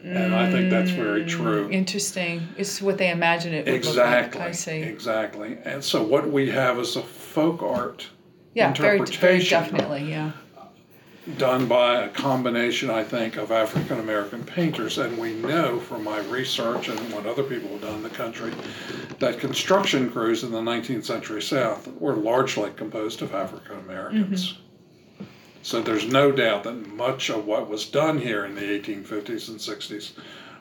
And 0.03 0.35
I 0.35 0.51
think 0.51 0.71
that's 0.71 0.91
very 0.91 1.25
true. 1.27 1.69
Mm, 1.69 1.73
interesting. 1.73 2.49
It's 2.57 2.81
what 2.81 2.97
they 2.99 3.11
imagine 3.11 3.53
it 3.53 3.67
would 3.67 3.75
Exactly. 3.75 4.23
look 4.23 4.35
like. 4.41 4.49
I 4.49 4.53
see. 4.53 4.83
Exactly. 4.83 5.59
And 5.65 5.83
so 5.85 6.03
what 6.03 6.31
we 6.31 6.51
have 6.51 6.79
is 6.79 6.97
a 6.97 7.03
folk 7.03 7.63
art 7.63 8.09
Yeah, 8.55 8.73
very, 8.73 8.99
very 8.99 8.99
interpretation 9.01 9.61
definitely. 9.63 10.11
Yeah. 10.11 10.33
done 11.37 11.67
by 11.69 12.03
a 12.05 12.09
combination, 12.09 12.91
I 12.91 13.05
think, 13.05 13.37
of 13.37 13.53
African 13.53 14.01
American 14.01 14.43
painters. 14.43 14.97
And 14.99 15.17
we 15.19 15.35
know 15.35 15.79
from 15.79 16.03
my 16.03 16.19
research 16.21 16.89
and 16.89 16.99
what 17.13 17.27
other 17.27 17.43
people 17.43 17.69
have 17.71 17.83
done 17.83 17.95
in 17.97 18.03
the 18.03 18.09
country 18.09 18.53
that 19.19 19.39
construction 19.39 20.11
crews 20.11 20.43
in 20.45 20.51
the 20.51 20.61
19th 20.63 21.05
century 21.05 21.43
South 21.43 21.87
were 22.01 22.15
largely 22.17 22.71
composed 22.75 23.21
of 23.23 23.35
African 23.35 23.79
Americans. 23.81 24.53
Mm-hmm. 24.55 24.63
So 25.63 25.83
there's 25.83 26.07
no 26.07 26.33
doubt 26.33 26.65
that 26.65 26.89
much 26.89 27.29
of 27.29 27.47
what 27.47 27.69
was 27.69 27.87
done 27.87 28.19
here 28.19 28.45
in 28.45 28.55
the 28.55 28.63
1850s 28.63 29.49
and 29.49 29.59
60s 29.59 30.13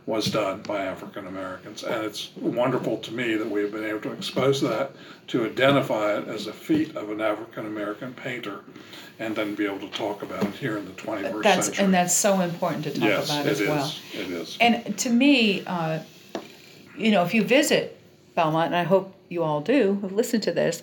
was 0.05 0.25
done 0.25 0.61
by 0.63 0.85
African 0.85 1.27
Americans. 1.27 1.83
And 1.83 2.03
it's 2.03 2.31
wonderful 2.35 2.97
to 2.97 3.13
me 3.13 3.35
that 3.35 3.49
we've 3.49 3.71
been 3.71 3.85
able 3.85 4.01
to 4.01 4.11
expose 4.11 4.59
that, 4.61 4.91
to 5.27 5.45
identify 5.45 6.17
it 6.17 6.27
as 6.27 6.47
a 6.47 6.53
feat 6.53 6.95
of 6.95 7.11
an 7.11 7.21
African 7.21 7.67
American 7.67 8.13
painter, 8.13 8.61
and 9.19 9.35
then 9.35 9.53
be 9.53 9.65
able 9.65 9.79
to 9.79 9.89
talk 9.89 10.23
about 10.23 10.43
it 10.43 10.55
here 10.55 10.77
in 10.77 10.85
the 10.85 10.91
21st 10.91 11.43
That's 11.43 11.65
century. 11.67 11.85
and 11.85 11.93
that's 11.93 12.13
so 12.13 12.41
important 12.41 12.85
to 12.85 12.91
talk 12.91 13.03
yes, 13.03 13.29
about 13.29 13.45
as 13.45 13.59
is. 13.59 13.67
well. 13.67 13.93
It 14.13 14.29
is. 14.31 14.57
And 14.59 14.97
to 14.97 15.09
me, 15.09 15.63
uh, 15.67 15.99
you 16.97 17.11
know, 17.11 17.23
if 17.23 17.33
you 17.33 17.43
visit 17.43 17.99
Belmont, 18.35 18.67
and 18.67 18.75
I 18.75 18.83
hope 18.83 19.13
you 19.29 19.43
all 19.43 19.61
do, 19.61 19.95
who 20.01 20.07
listen 20.07 20.41
to 20.41 20.51
this, 20.51 20.81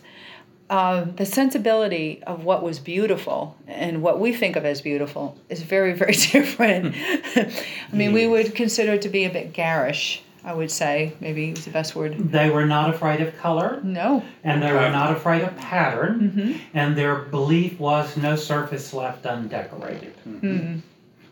uh, 0.71 1.05
the 1.17 1.27
sensibility 1.27 2.23
of 2.27 2.45
what 2.45 2.63
was 2.63 2.79
beautiful 2.79 3.57
and 3.69 4.03
what 4.03 4.19
we 4.19 4.33
think 4.33 4.57
of 4.57 4.65
as 4.65 4.81
beautiful 4.81 5.37
is 5.49 5.63
very, 5.63 5.93
very 5.93 6.13
different. 6.33 6.95
I 7.37 7.51
mean, 7.93 8.13
we 8.13 8.27
would 8.27 8.55
consider 8.55 8.95
it 8.95 9.03
to 9.03 9.09
be 9.09 9.25
a 9.25 9.31
bit 9.31 9.53
garish. 9.53 10.23
I 10.45 10.53
would 10.55 10.71
say 10.71 11.13
maybe 11.21 11.51
is 11.51 11.65
the 11.65 11.73
best 11.73 11.97
word. 11.97 12.31
They 12.31 12.51
were 12.51 12.67
not 12.67 12.91
afraid 12.91 13.21
of 13.21 13.37
color, 13.39 13.81
No. 13.83 14.23
and 14.45 14.63
they 14.63 14.73
were 14.73 14.91
not 14.91 15.11
afraid 15.11 15.43
of 15.43 15.57
pattern, 15.57 16.33
Mm-hmm. 16.37 16.53
and 16.73 16.97
their 16.97 17.17
belief 17.17 17.81
was 17.81 18.17
no 18.17 18.37
surface 18.37 18.95
left 18.95 19.27
undecorated. 19.27 20.15
Mm-hmm. 20.29 20.79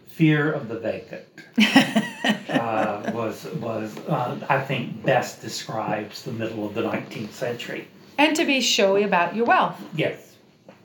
Fear 0.08 0.52
of 0.52 0.66
the 0.68 0.78
vacant 0.80 1.24
uh, 2.48 3.10
was 3.14 3.44
was 3.60 3.96
uh, 4.08 4.38
I 4.48 4.60
think 4.60 5.04
best 5.04 5.40
describes 5.40 6.22
the 6.22 6.32
middle 6.32 6.66
of 6.66 6.74
the 6.74 6.82
19th 6.82 7.32
century. 7.32 7.86
And 8.18 8.36
to 8.36 8.44
be 8.44 8.60
showy 8.60 9.02
about 9.02 9.34
your 9.34 9.44
wealth 9.46 9.80
Yes, 9.94 10.36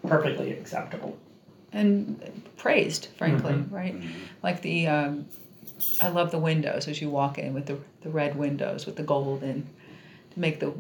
perfectly 0.08 0.52
acceptable. 0.52 1.18
and 1.72 2.20
praised, 2.58 3.08
frankly, 3.18 3.54
Mhm. 3.54 3.72
right? 3.72 3.96
Like 4.42 4.62
the, 4.62 4.88
um, 4.88 5.26
I 6.02 6.10
love 6.10 6.32
the 6.32 6.39
windows 6.39 6.88
as 6.88 7.00
you 7.02 7.10
walk 7.10 7.38
in 7.38 7.54
with 7.54 7.68
the, 7.68 7.78
the 8.02 8.10
red 8.10 8.36
windows 8.36 8.86
with 8.86 8.96
the 8.96 9.04
gold 9.04 9.44
in 9.44 9.65
to 10.34 10.39
make 10.39 10.60
the. 10.60 10.74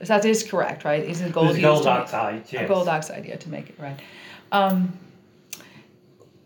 That 0.00 0.24
is 0.24 0.42
correct, 0.42 0.84
right? 0.86 1.04
Isn't 1.04 1.30
gold 1.32 1.48
There's 1.48 1.56
used 1.58 1.64
gold 1.66 1.82
to 1.82 1.90
make- 1.90 1.98
oxide, 2.00 2.42
yes. 2.50 2.64
A 2.64 2.66
gold 2.68 2.88
oxide, 2.88 3.26
yeah, 3.26 3.36
to 3.36 3.48
make 3.50 3.68
it 3.68 3.74
right. 3.78 3.98
Um, 4.50 4.98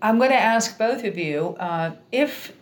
I'm 0.02 0.18
going 0.18 0.30
to 0.30 0.36
ask 0.36 0.76
both 0.76 1.04
of 1.04 1.16
you 1.16 1.56
uh, 1.60 1.92
if 2.12 2.52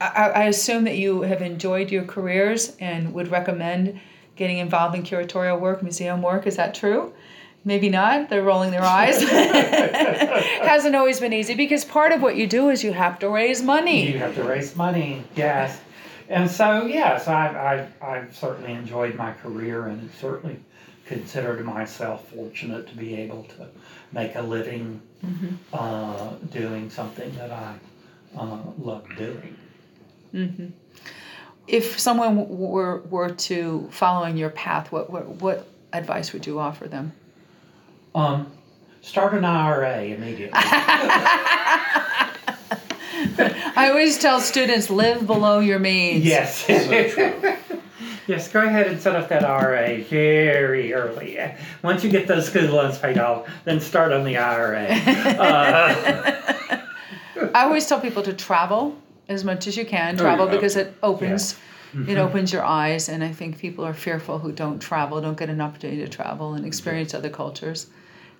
I, 0.00 0.30
I 0.34 0.42
assume 0.44 0.84
that 0.84 0.96
you 0.98 1.22
have 1.22 1.40
enjoyed 1.40 1.90
your 1.90 2.02
careers 2.04 2.76
and 2.80 3.14
would 3.14 3.28
recommend 3.30 3.98
getting 4.36 4.58
involved 4.58 4.94
in 4.94 5.02
curatorial 5.02 5.58
work, 5.58 5.82
museum 5.82 6.22
work. 6.22 6.46
Is 6.46 6.56
that 6.56 6.74
true? 6.74 7.12
Maybe 7.64 7.88
not. 7.88 8.30
They're 8.30 8.44
rolling 8.44 8.70
their 8.70 8.82
eyes. 8.84 9.20
Hasn't 9.28 10.94
always 10.94 11.18
been 11.18 11.32
easy 11.32 11.54
because 11.54 11.84
part 11.84 12.12
of 12.12 12.22
what 12.22 12.36
you 12.36 12.46
do 12.46 12.70
is 12.70 12.84
you 12.84 12.92
have 12.92 13.18
to 13.18 13.28
raise 13.28 13.62
money. 13.62 14.12
You 14.12 14.18
have 14.18 14.36
to 14.36 14.44
raise 14.44 14.76
money, 14.76 15.24
yes. 15.34 15.80
And 16.28 16.48
so, 16.50 16.86
yes, 16.86 17.26
I've, 17.28 17.56
I've, 17.56 18.02
I've 18.02 18.36
certainly 18.36 18.72
enjoyed 18.72 19.16
my 19.16 19.32
career 19.32 19.86
and 19.86 20.10
certainly 20.20 20.60
considered 21.06 21.64
myself 21.64 22.28
fortunate 22.30 22.88
to 22.88 22.96
be 22.96 23.14
able 23.16 23.44
to 23.44 23.68
make 24.12 24.34
a 24.34 24.42
living 24.42 25.00
uh, 25.72 26.30
doing 26.52 26.90
something 26.90 27.32
that 27.36 27.50
I 27.50 27.74
uh, 28.36 28.58
love 28.78 29.06
doing. 29.16 29.56
If 31.66 31.98
someone 31.98 32.48
were 32.48 33.00
were 33.10 33.30
to 33.30 33.88
follow 33.90 34.24
in 34.26 34.36
your 34.36 34.50
path, 34.50 34.92
what 34.92 35.10
what, 35.10 35.26
what 35.26 35.66
advice 35.92 36.32
would 36.32 36.46
you 36.46 36.58
offer 36.58 36.86
them? 36.88 37.12
Um, 38.14 38.50
start 39.02 39.34
an 39.34 39.44
IRA 39.44 40.04
immediately. 40.04 40.52
I 43.38 43.88
always 43.90 44.18
tell 44.18 44.40
students 44.40 44.88
live 44.90 45.26
below 45.26 45.58
your 45.58 45.78
means. 45.78 46.24
yes. 46.24 46.66
So. 46.66 47.56
Yes, 48.26 48.48
go 48.48 48.60
ahead 48.60 48.88
and 48.88 49.00
set 49.00 49.14
up 49.14 49.28
that 49.28 49.44
IRA 49.44 50.02
very 50.02 50.92
early. 50.92 51.38
Once 51.84 52.02
you 52.02 52.10
get 52.10 52.26
those 52.26 52.46
school 52.48 52.64
loans 52.64 52.98
paid 52.98 53.18
off, 53.18 53.48
then 53.64 53.78
start 53.78 54.10
on 54.10 54.24
the 54.24 54.36
IRA. 54.36 54.88
Uh, 54.88 56.82
I 57.54 57.62
always 57.62 57.86
tell 57.86 58.00
people 58.00 58.24
to 58.24 58.32
travel 58.32 58.96
as 59.28 59.44
much 59.44 59.66
as 59.66 59.76
you 59.76 59.84
can. 59.84 60.14
Oh, 60.14 60.22
travel 60.22 60.46
yeah. 60.46 60.52
because 60.52 60.76
it 60.76 60.94
opens 61.02 61.56
it 61.96 61.98
mm-hmm. 61.98 62.18
opens 62.18 62.52
your 62.52 62.64
eyes 62.64 63.08
and 63.08 63.24
I 63.24 63.32
think 63.32 63.58
people 63.58 63.84
are 63.84 63.94
fearful 63.94 64.38
who 64.38 64.52
don't 64.52 64.80
travel, 64.80 65.20
don't 65.22 65.38
get 65.38 65.48
an 65.48 65.62
opportunity 65.62 66.02
to 66.02 66.08
travel 66.08 66.52
and 66.52 66.66
experience 66.66 67.14
other 67.14 67.30
cultures. 67.30 67.86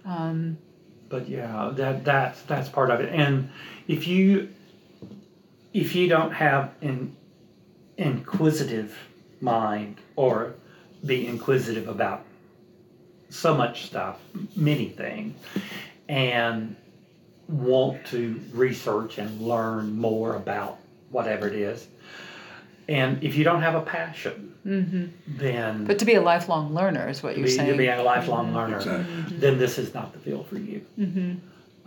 Um, 0.04 0.58
but 1.08 1.28
yeah, 1.28 1.70
that 1.74 2.04
that's 2.04 2.42
that's 2.42 2.68
part 2.68 2.90
of 2.90 3.00
it. 3.00 3.12
And 3.14 3.50
if 3.88 4.06
you 4.06 4.50
if 5.72 5.94
you 5.94 6.08
don't 6.08 6.32
have 6.32 6.72
an 6.82 7.16
inquisitive 7.96 8.98
mind 9.40 10.00
or 10.16 10.54
be 11.06 11.26
inquisitive 11.26 11.88
about 11.88 12.24
so 13.30 13.54
much 13.54 13.86
stuff, 13.86 14.18
many 14.54 14.90
things, 14.90 15.38
and 16.08 16.76
want 17.48 18.04
to 18.06 18.40
research 18.52 19.18
and 19.18 19.40
learn 19.40 19.96
more 19.96 20.36
about 20.36 20.78
whatever 21.10 21.46
it 21.48 21.54
is, 21.54 21.86
and 22.88 23.22
if 23.22 23.34
you 23.36 23.44
don't 23.44 23.62
have 23.62 23.74
a 23.74 23.80
passion, 23.82 24.54
mm-hmm. 24.66 25.06
then 25.26 25.84
But 25.84 25.98
to 26.00 26.04
be 26.04 26.14
a 26.14 26.20
lifelong 26.20 26.74
learner 26.74 27.08
is 27.08 27.22
what 27.22 27.36
you're 27.36 27.46
be, 27.46 27.50
to 27.52 27.56
saying. 27.56 27.76
be 27.76 27.86
a 27.88 28.02
lifelong 28.02 28.52
learner, 28.54 28.80
mm-hmm. 28.80 29.00
Exactly. 29.00 29.36
then 29.38 29.58
this 29.58 29.78
is 29.78 29.94
not 29.94 30.12
the 30.12 30.18
field 30.18 30.46
for 30.48 30.58
you. 30.58 30.84
Mm-hmm. 30.98 31.34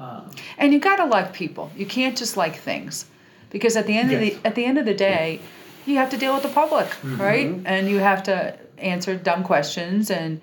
Uh, 0.02 0.22
and 0.58 0.72
you 0.74 0.80
gotta 0.80 1.06
like 1.06 1.34
people. 1.34 1.72
You 1.76 1.86
can't 1.86 2.18
just 2.18 2.38
like 2.38 2.56
things, 2.58 3.06
because 3.50 3.76
at 3.76 3.86
the 3.86 3.98
end 3.98 4.12
Yes. 4.12 4.36
of 4.36 4.42
the 4.44 4.48
at 4.48 4.56
the 4.56 4.66
end 4.66 4.78
of 4.78 4.86
the 4.86 4.94
day, 4.94 5.42
you 5.86 5.98
have 5.98 6.10
to 6.12 6.18
deal 6.18 6.34
with 6.34 6.44
the 6.44 6.50
public, 6.50 6.88
Mm-hmm. 6.88 7.22
right? 7.22 7.56
And 7.66 7.90
you 7.90 8.00
have 8.00 8.24
to 8.24 8.58
answer 8.78 9.16
dumb 9.18 9.44
questions 9.44 10.10
and 10.10 10.40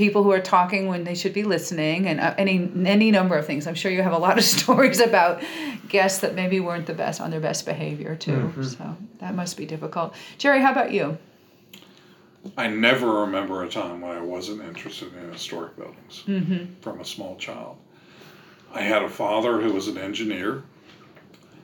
people 0.00 0.22
who 0.22 0.32
are 0.32 0.40
talking 0.40 0.88
when 0.88 1.04
they 1.04 1.14
should 1.14 1.34
be 1.34 1.44
listening, 1.44 2.08
and 2.08 2.18
uh, 2.18 2.34
any 2.38 2.70
any 2.84 3.10
number 3.10 3.36
of 3.36 3.46
things. 3.46 3.66
I'm 3.66 3.74
sure 3.74 3.92
you 3.92 4.02
have 4.02 4.14
a 4.14 4.18
lot 4.18 4.38
of 4.38 4.44
stories 4.58 4.98
about 4.98 5.42
guests 5.88 6.20
that 6.20 6.34
maybe 6.34 6.58
weren't 6.58 6.86
the 6.86 6.94
best 6.94 7.20
on 7.20 7.30
their 7.30 7.40
best 7.40 7.66
behavior 7.66 8.16
too. 8.16 8.32
Mm-hmm. 8.32 8.62
So 8.62 8.96
that 9.18 9.34
must 9.34 9.56
be 9.56 9.66
difficult. 9.66 10.14
Jerry, 10.38 10.60
how 10.60 10.72
about 10.72 10.90
you? 10.90 11.18
I 12.56 12.68
never 12.68 13.20
remember 13.20 13.62
a 13.62 13.68
time 13.68 14.00
when 14.00 14.16
I 14.16 14.20
wasn't 14.22 14.62
interested 14.62 15.12
in 15.14 15.30
historic 15.30 15.76
buildings 15.76 16.24
from 16.80 17.00
a 17.00 17.04
small 17.04 17.36
child. 17.36 17.76
I 18.72 18.80
had 18.80 19.02
a 19.02 19.10
father 19.10 19.60
who 19.60 19.74
was 19.74 19.88
an 19.88 19.98
engineer, 19.98 20.62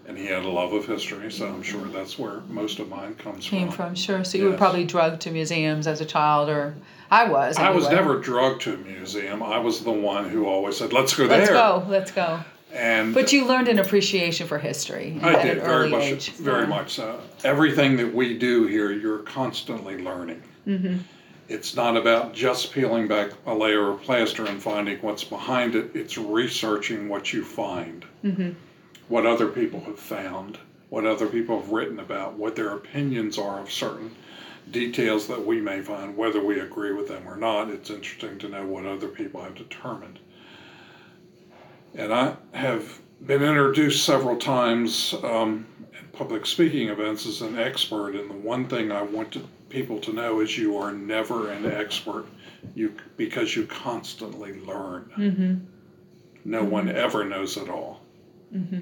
and 0.08 0.16
he 0.16 0.26
had 0.26 0.44
a 0.44 0.48
love 0.48 0.72
of 0.72 0.86
history, 0.86 1.30
so 1.32 1.46
I'm 1.46 1.62
sure 1.62 1.84
that's 1.86 2.18
where 2.18 2.40
most 2.48 2.78
of 2.78 2.88
mine 2.88 3.14
comes 3.16 3.46
from. 3.46 3.58
Came 3.58 3.68
from. 3.68 3.76
from 3.88 3.94
sure. 3.94 4.24
So 4.24 4.38
you 4.38 4.50
were 4.50 4.56
probably 4.56 4.84
drugged 4.84 5.22
to 5.22 5.30
museums 5.30 5.86
as 5.86 6.00
a 6.00 6.04
child, 6.06 6.48
or 6.48 6.74
I 7.10 7.28
was. 7.28 7.56
I 7.56 7.70
was 7.70 7.88
never 7.88 8.18
drugged 8.20 8.62
to 8.62 8.74
a 8.74 8.78
museum. 8.78 9.42
I 9.42 9.58
was 9.58 9.82
the 9.84 9.92
one 9.92 10.28
who 10.28 10.46
always 10.46 10.76
said, 10.76 10.92
"Let's 10.92 11.14
go 11.16 11.26
there." 11.26 11.38
Let's 11.38 11.50
there." 11.50 11.56
go. 11.58 11.84
Let's 11.88 12.10
go. 12.12 12.40
And 12.72 13.14
But 13.14 13.32
you 13.32 13.46
learned 13.46 13.68
an 13.68 13.78
appreciation 13.78 14.46
for 14.46 14.58
history 14.58 15.18
I 15.22 15.42
did 15.42 15.62
very 15.62 15.88
much, 15.88 16.02
age. 16.02 16.30
very 16.32 16.62
Yeah. 16.62 16.66
much 16.68 16.94
so. 16.94 17.20
Everything 17.44 17.96
that 17.96 18.12
we 18.14 18.36
do 18.36 18.66
here, 18.66 18.92
you're 18.92 19.20
constantly 19.20 19.96
learning. 19.98 20.42
Mm-hmm. 20.66 20.96
It's 21.48 21.76
not 21.76 21.96
about 21.96 22.34
just 22.34 22.72
peeling 22.72 23.06
back 23.06 23.30
a 23.46 23.54
layer 23.54 23.90
of 23.92 24.02
plaster 24.02 24.44
and 24.46 24.60
finding 24.60 24.98
what's 24.98 25.22
behind 25.24 25.76
it. 25.76 25.92
It's 25.94 26.18
researching 26.18 27.08
what 27.08 27.32
you 27.32 27.44
find, 27.44 28.04
Mm-hmm. 28.24 28.50
What 29.08 29.26
other 29.26 29.48
people 29.48 29.80
have 29.80 29.98
found, 29.98 30.58
what 30.88 31.06
other 31.06 31.26
people 31.26 31.60
have 31.60 31.70
written 31.70 32.00
about, 32.00 32.34
what 32.34 32.56
their 32.56 32.74
opinions 32.74 33.38
are 33.38 33.60
of 33.60 33.70
certain 33.70 34.14
details 34.70 35.26
that 35.28 35.44
we 35.44 35.60
may 35.60 35.80
find, 35.80 36.16
whether 36.16 36.42
we 36.42 36.60
agree 36.60 36.92
with 36.92 37.08
them 37.08 37.26
or 37.28 37.36
not. 37.36 37.70
It's 37.70 37.90
interesting 37.90 38.38
to 38.40 38.48
know 38.48 38.66
what 38.66 38.84
other 38.84 39.08
people 39.08 39.42
have 39.42 39.54
determined. 39.54 40.18
And 41.94 42.12
I 42.12 42.36
have 42.52 43.00
been 43.24 43.42
introduced 43.42 44.04
several 44.04 44.36
times 44.36 45.14
um, 45.22 45.66
at 45.96 46.12
public 46.12 46.44
speaking 46.44 46.88
events 46.88 47.26
as 47.26 47.42
an 47.42 47.58
expert, 47.58 48.14
and 48.14 48.28
the 48.28 48.34
one 48.34 48.68
thing 48.68 48.92
I 48.92 49.02
want 49.02 49.32
to, 49.32 49.48
people 49.70 49.98
to 50.00 50.12
know 50.12 50.40
is 50.40 50.58
you 50.58 50.76
are 50.76 50.92
never 50.92 51.50
an 51.50 51.64
expert, 51.64 52.26
you 52.74 52.94
because 53.16 53.56
you 53.56 53.66
constantly 53.66 54.60
learn. 54.60 55.10
Mm-hmm. 55.16 55.54
No 56.44 56.64
one 56.64 56.88
ever 56.88 57.24
knows 57.24 57.56
it 57.56 57.68
all, 57.68 58.00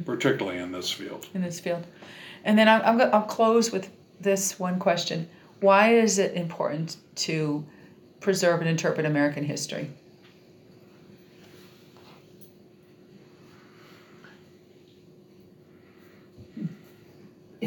particularly 0.05 0.59
in 0.59 0.73
this 0.73 0.91
field. 0.91 1.27
in 1.35 1.43
this 1.43 1.61
field. 1.61 1.87
And 2.45 2.59
then 2.59 2.69
I'm, 2.69 2.83
I'm, 2.83 3.01
I'll 3.15 3.23
close 3.23 3.73
with 3.73 3.91
this 4.21 4.59
one 4.59 4.79
question. 4.79 5.29
Why 5.61 5.95
is 5.95 6.19
it 6.19 6.35
important 6.35 6.97
to 7.17 7.65
preserve 8.21 8.61
and 8.61 8.69
interpret 8.69 9.07
American 9.07 9.45
history? 9.45 9.91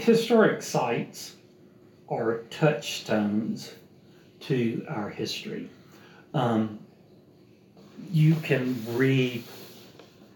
historic 0.07 0.61
sites 0.61 1.35
are 2.07 2.43
touchstones 2.49 3.73
to 4.39 4.85
our 4.87 5.09
history. 5.09 5.69
Um, 6.33 6.79
you 8.11 8.35
can 8.35 8.81
read 8.95 9.43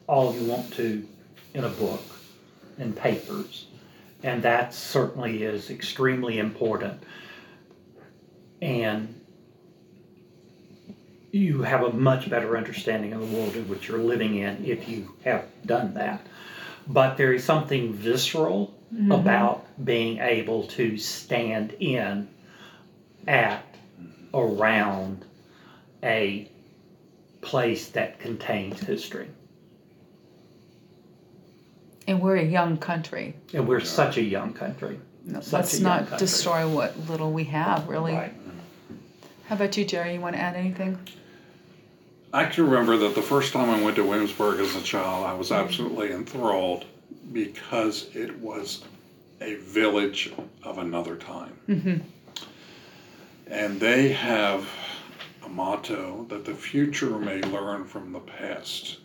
all 0.07 0.35
you 0.35 0.43
want 0.45 0.73
to 0.73 1.07
in 1.53 1.63
a 1.63 1.69
book 1.69 2.03
and 2.77 2.95
papers, 2.95 3.65
and 4.23 4.43
that 4.43 4.73
certainly 4.73 5.43
is 5.43 5.69
extremely 5.69 6.39
important. 6.39 7.03
And 8.61 9.21
you 11.31 11.61
have 11.61 11.83
a 11.83 11.93
much 11.93 12.29
better 12.29 12.57
understanding 12.57 13.13
of 13.13 13.21
the 13.21 13.37
world 13.37 13.55
in 13.55 13.67
which 13.67 13.87
you're 13.87 13.99
living 13.99 14.35
in 14.35 14.63
if 14.65 14.87
you 14.87 15.13
have 15.23 15.45
done 15.65 15.93
that. 15.93 16.25
But 16.87 17.15
there 17.15 17.33
is 17.33 17.43
something 17.43 17.93
visceral 17.93 18.73
mm-hmm. 18.93 19.11
about 19.11 19.65
being 19.83 20.19
able 20.19 20.67
to 20.67 20.97
stand 20.97 21.73
in 21.79 22.27
at 23.27 23.63
around 24.33 25.25
a 26.03 26.49
place 27.41 27.89
that 27.89 28.19
contains 28.19 28.79
history. 28.79 29.27
And 32.07 32.21
we're 32.21 32.37
a 32.37 32.43
young 32.43 32.77
country. 32.77 33.35
And 33.53 33.67
we're 33.67 33.79
such 33.79 34.17
a 34.17 34.23
young 34.23 34.53
country. 34.53 34.99
Such 35.27 35.53
Let's 35.53 35.73
a 35.73 35.77
young 35.77 35.83
not 35.83 35.99
country. 35.99 36.17
destroy 36.17 36.67
what 36.67 36.97
little 37.07 37.31
we 37.31 37.43
have, 37.45 37.87
really. 37.87 38.13
Right. 38.13 38.33
How 39.45 39.55
about 39.55 39.77
you, 39.77 39.85
Jerry? 39.85 40.13
You 40.13 40.21
want 40.21 40.35
to 40.35 40.41
add 40.41 40.55
anything? 40.55 40.97
I 42.33 42.45
can 42.45 42.65
remember 42.65 42.97
that 42.97 43.15
the 43.15 43.21
first 43.21 43.51
time 43.51 43.69
I 43.69 43.81
went 43.83 43.97
to 43.97 44.03
Williamsburg 44.05 44.61
as 44.61 44.75
a 44.75 44.81
child, 44.81 45.25
I 45.25 45.33
was 45.33 45.51
absolutely 45.51 46.13
enthralled 46.13 46.85
because 47.33 48.09
it 48.15 48.39
was 48.39 48.83
a 49.41 49.55
village 49.55 50.31
of 50.63 50.77
another 50.77 51.17
time. 51.17 51.57
Mm-hmm. 51.67 51.97
And 53.47 53.79
they 53.79 54.13
have 54.13 54.69
a 55.43 55.49
motto 55.49 56.25
that 56.29 56.45
the 56.45 56.53
future 56.53 57.19
may 57.19 57.41
learn 57.41 57.83
from 57.83 58.13
the 58.13 58.19
past. 58.19 58.99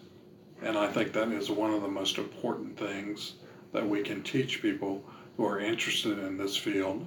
And 0.63 0.77
I 0.77 0.89
think 0.89 1.13
that 1.13 1.29
is 1.29 1.51
one 1.51 1.73
of 1.73 1.83
the 1.83 1.89
most 1.89 2.19
important 2.19 2.79
things 2.79 3.35
that 3.73 3.87
we 3.87 4.03
can 4.03 4.23
teach 4.23 4.63
people 4.63 5.05
who 5.37 5.45
are 5.47 5.61
interested 5.61 6.19
in 6.19 6.37
this 6.37 6.57
field 6.57 7.07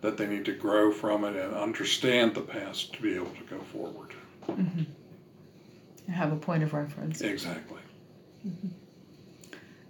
that 0.00 0.18
they 0.18 0.26
need 0.26 0.44
to 0.44 0.52
grow 0.52 0.92
from 0.92 1.24
it 1.24 1.34
and 1.34 1.54
understand 1.54 2.34
the 2.34 2.42
past 2.42 2.92
to 2.92 3.02
be 3.02 3.14
able 3.14 3.30
to 3.30 3.44
go 3.48 3.58
forward. 3.72 4.12
Mm-hmm. 4.46 6.12
Have 6.12 6.32
a 6.32 6.36
point 6.36 6.62
of 6.62 6.74
reference. 6.74 7.22
Exactly. 7.22 7.80
Mm-hmm. 8.46 8.68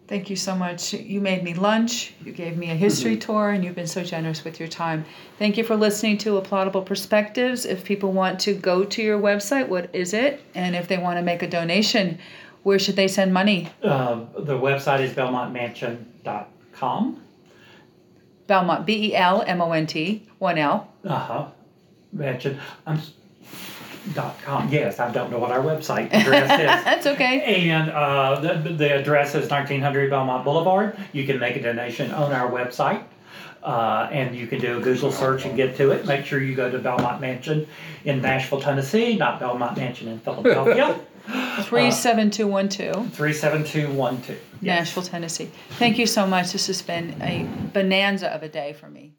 Thank 0.07 0.29
you 0.29 0.37
so 0.37 0.55
much. 0.55 0.93
You 0.93 1.23
made 1.23 1.43
me 1.43 1.55
lunch, 1.55 2.13
you 2.23 2.33
gave 2.33 2.59
me 2.59 2.71
a 2.71 2.75
history 2.75 3.13
mm-hmm. 3.13 3.33
tour, 3.33 3.51
and 3.51 3.65
you've 3.65 3.75
been 3.75 3.87
so 3.87 4.05
generous 4.05 4.45
with 4.45 4.61
your 4.61 4.69
time. 4.69 5.07
Thank 5.39 5.57
you 5.57 5.65
for 5.65 5.77
listening 5.77 6.19
to 6.19 6.39
Applaudable 6.39 6.85
Perspectives. 6.85 7.65
If 7.65 7.85
people 7.85 8.13
want 8.13 8.39
to 8.41 8.55
go 8.55 8.85
to 8.85 9.03
your 9.03 9.19
website, 9.19 9.67
what 9.67 9.89
is 9.95 10.13
it? 10.13 10.43
And 10.55 10.77
if 10.77 10.89
they 10.89 10.99
want 10.99 11.17
to 11.17 11.23
make 11.23 11.43
a 11.43 11.49
donation, 11.49 12.19
where 12.65 12.79
should 12.79 12.97
they 12.97 13.09
send 13.09 13.33
money? 13.33 13.71
Uh, 13.83 14.25
the 14.37 14.59
website 14.59 15.01
is 15.01 15.13
belmontmansion.com. 15.13 17.21
Belmont, 18.47 18.85
B 18.85 19.11
E 19.11 19.15
L 19.15 19.43
M 19.47 19.63
O 19.63 19.73
N 19.73 19.87
T, 19.87 20.27
one 20.39 20.59
L. 20.59 20.93
Uh 21.05 21.19
huh. 21.19 21.47
Mansion. 22.13 22.59
I'm. 22.87 23.01
Dot 24.13 24.37
com. 24.45 24.69
Yes, 24.69 25.01
I 25.01 25.11
don't 25.11 25.31
know 25.31 25.39
what 25.39 25.51
our 25.51 25.63
website 25.63 26.13
address 26.13 26.61
is. 26.61 26.67
That's 26.85 27.07
okay. 27.07 27.71
And 27.71 27.91
uh, 27.91 28.39
the, 28.39 28.53
the 28.71 28.99
address 29.01 29.35
is 29.35 29.49
1900 29.49 30.11
Belmont 30.11 30.45
Boulevard. 30.45 30.95
You 31.15 31.25
can 31.25 31.39
make 31.39 31.57
a 31.57 31.63
donation 31.63 32.11
on 32.11 32.31
our 32.31 32.51
website. 32.51 33.03
Uh, 33.63 34.11
and 34.13 34.37
you 34.37 34.47
can 34.47 34.61
do 34.61 34.77
a 34.77 34.81
Google 34.83 35.11
search 35.11 35.47
and 35.47 35.57
get 35.57 35.75
to 35.79 35.93
it. 35.93 36.05
Make 36.05 36.27
sure 36.27 36.39
you 36.39 36.55
go 36.55 36.71
to 36.71 36.79
Belmont 36.79 37.23
Mansion 37.23 37.67
in 38.05 38.21
Nashville, 38.21 38.61
Tennessee, 38.61 39.17
not 39.17 39.41
Belmont 39.41 39.79
Mansion 39.79 40.09
in 40.09 40.19
Philadelphia. 40.19 41.01
37212, 41.27 43.13
37212. 43.13 44.39
Yes. 44.61 44.81
Nashville, 44.81 45.03
Tennessee. 45.03 45.51
Thank 45.79 45.99
you 45.99 46.07
so 46.07 46.27
much. 46.27 46.53
This 46.53 46.67
has 46.67 46.83
been 46.83 47.21
a 47.23 47.47
bonanza 47.73 48.29
of 48.29 48.43
a 48.43 48.49
day 48.49 48.73
for 48.73 48.89
me. 48.89 49.15